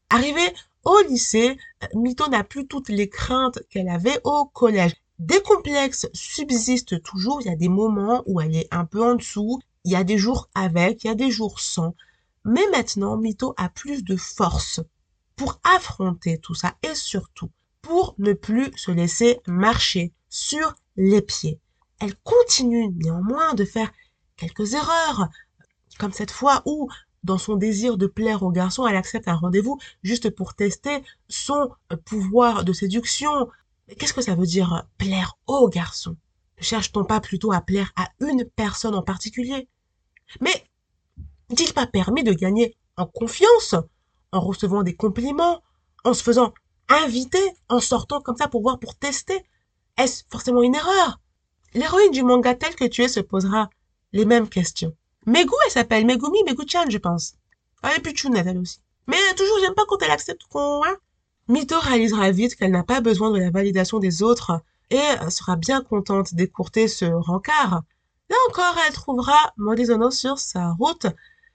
[0.09, 0.53] Arrivée
[0.85, 1.57] au lycée,
[1.95, 4.95] Mito n'a plus toutes les craintes qu'elle avait au collège.
[5.19, 7.43] Des complexes subsistent toujours.
[7.43, 9.61] Il y a des moments où elle est un peu en dessous.
[9.85, 11.95] Il y a des jours avec, il y a des jours sans.
[12.45, 14.81] Mais maintenant, Mito a plus de force
[15.37, 17.51] pour affronter tout ça et surtout
[17.83, 21.61] pour ne plus se laisser marcher sur les pieds.
[22.01, 23.93] Elle continue néanmoins de faire
[24.37, 25.29] quelques erreurs,
[25.99, 26.89] comme cette fois où,
[27.25, 31.71] dans son désir de plaire au garçon, elle accepte un rendez-vous juste pour tester son
[32.07, 33.49] pouvoir de séduction,
[33.99, 36.17] qu'est-ce que ça veut dire euh, plaire au garçon?
[36.59, 39.69] Ne cherche-t-on pas plutôt à plaire à une personne en particulier?
[40.41, 40.67] Mais
[41.51, 43.75] n'est-il pas permis de gagner en confiance,
[44.33, 45.63] en recevant des compliments,
[46.05, 46.55] en se faisant
[46.89, 49.45] inviter, en sortant comme ça pour voir, pour tester?
[49.99, 51.21] Est-ce forcément une erreur?
[51.75, 53.71] L'héroïne du manga tel que tu es se posera
[54.13, 54.95] les mêmes questions.
[55.27, 57.35] Megu, elle s'appelle Megumi Megu-chan, je pense.
[57.83, 58.81] Elle est plus chounette, elle aussi.
[59.07, 60.83] Mais toujours, j'aime pas quand elle accepte qu'on...
[60.85, 60.97] Hein
[61.49, 64.61] Mito réalisera vite qu'elle n'a pas besoin de la validation des autres
[64.91, 67.83] et sera bien contente d'écourter ce rencard.
[68.29, 71.07] Là encore, elle trouvera Morizono sur sa route,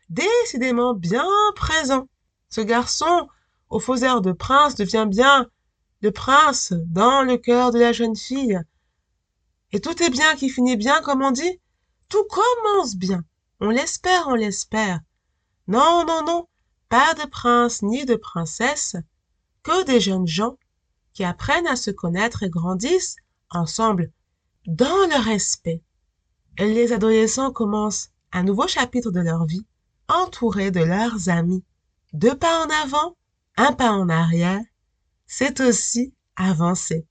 [0.10, 2.08] décidément bien présent.
[2.50, 3.30] Ce garçon,
[3.70, 5.48] au faux air de prince, devient bien
[6.02, 8.60] le prince dans le cœur de la jeune fille.
[9.72, 11.60] Et tout est bien qui finit bien, comme on dit.
[12.10, 13.24] Tout commence bien.
[13.60, 15.00] On l'espère, on l'espère.
[15.68, 16.48] Non, non, non,
[16.90, 18.96] pas de prince ni de princesse,
[19.64, 20.58] que des jeunes gens
[21.14, 23.16] qui apprennent à se connaître et grandissent
[23.50, 24.12] ensemble
[24.68, 25.82] dans le respect.
[26.58, 29.66] Les adolescents commencent un nouveau chapitre de leur vie
[30.08, 31.64] entourés de leurs amis.
[32.14, 33.16] Deux pas en avant,
[33.58, 34.62] un pas en arrière,
[35.26, 37.08] c'est aussi avancer.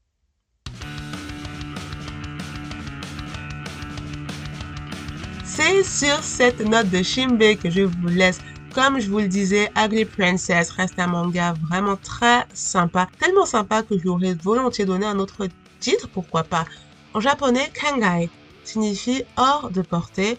[5.65, 8.39] Sur cette note de Shimbe que je vous laisse
[8.75, 13.09] comme je vous le disais, Ugly Princess reste un manga vraiment très sympa.
[13.19, 15.49] Tellement sympa que je lui aurais volontiers donné un autre
[15.81, 16.67] titre, pourquoi pas.
[17.15, 18.29] En japonais, Kangai
[18.65, 20.39] signifie hors de portée.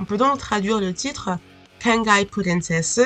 [0.00, 1.38] On peut donc traduire le titre
[1.82, 3.00] Kangai Princess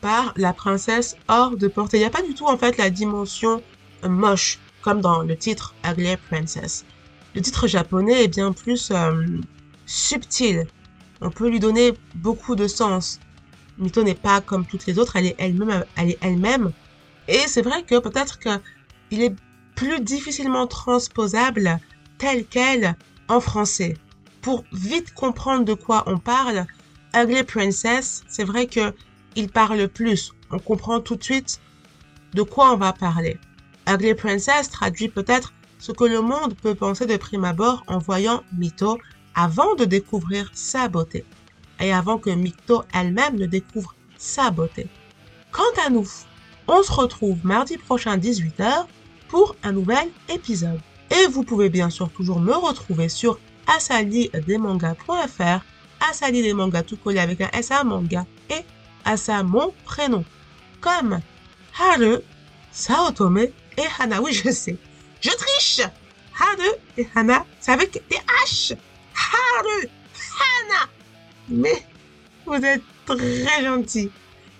[0.00, 1.98] par la princesse hors de portée.
[1.98, 3.62] Il n'y a pas du tout en fait la dimension
[4.02, 6.84] moche comme dans le titre Ugly Princess.
[7.34, 9.26] Le titre japonais est bien plus euh,
[9.86, 10.66] subtil.
[11.24, 13.18] On peut lui donner beaucoup de sens.
[13.78, 16.70] Mito n'est pas comme toutes les autres, elle est elle-même, elle est elle-même.
[17.28, 19.34] Et c'est vrai que peut-être qu'il est
[19.74, 21.80] plus difficilement transposable
[22.18, 22.94] tel quel
[23.28, 23.96] en français.
[24.42, 26.66] Pour vite comprendre de quoi on parle,
[27.14, 28.94] Ugly Princess, c'est vrai que
[29.34, 30.34] il parle plus.
[30.50, 31.58] On comprend tout de suite
[32.34, 33.38] de quoi on va parler.
[33.88, 38.44] Ugly Princess traduit peut-être ce que le monde peut penser de prime abord en voyant
[38.52, 38.98] Mito
[39.34, 41.24] avant de découvrir sa beauté
[41.80, 44.86] et avant que Mito elle-même ne découvre sa beauté.
[45.50, 46.08] Quant à nous,
[46.68, 48.86] on se retrouve mardi prochain 18h
[49.28, 50.80] pour un nouvel épisode.
[51.10, 55.64] Et vous pouvez bien sûr toujours me retrouver sur asalidesmangas.fr,
[56.10, 58.64] asali des mangas tout collé avec un SA manga et
[59.04, 60.24] Asa mon prénom,
[60.80, 61.20] comme
[61.78, 62.16] Haru,
[62.72, 63.52] Saotome et
[63.98, 64.20] Hana.
[64.22, 64.76] Oui, je sais,
[65.20, 65.82] je triche.
[66.38, 68.76] Haru et Hana, c'est avec des H.
[69.14, 69.88] Haru,
[70.38, 70.90] Hana.
[71.48, 71.84] Mais
[72.46, 74.10] vous êtes très gentil.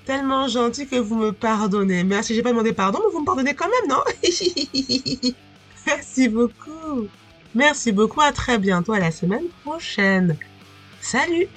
[0.05, 2.05] Tellement gentil que vous me pardonnez.
[2.05, 4.02] Merci, j'ai pas demandé pardon, mais vous me pardonnez quand même, non?
[5.86, 7.09] Merci beaucoup.
[7.55, 10.36] Merci beaucoup, à très bientôt, à la semaine prochaine.
[11.00, 11.48] Salut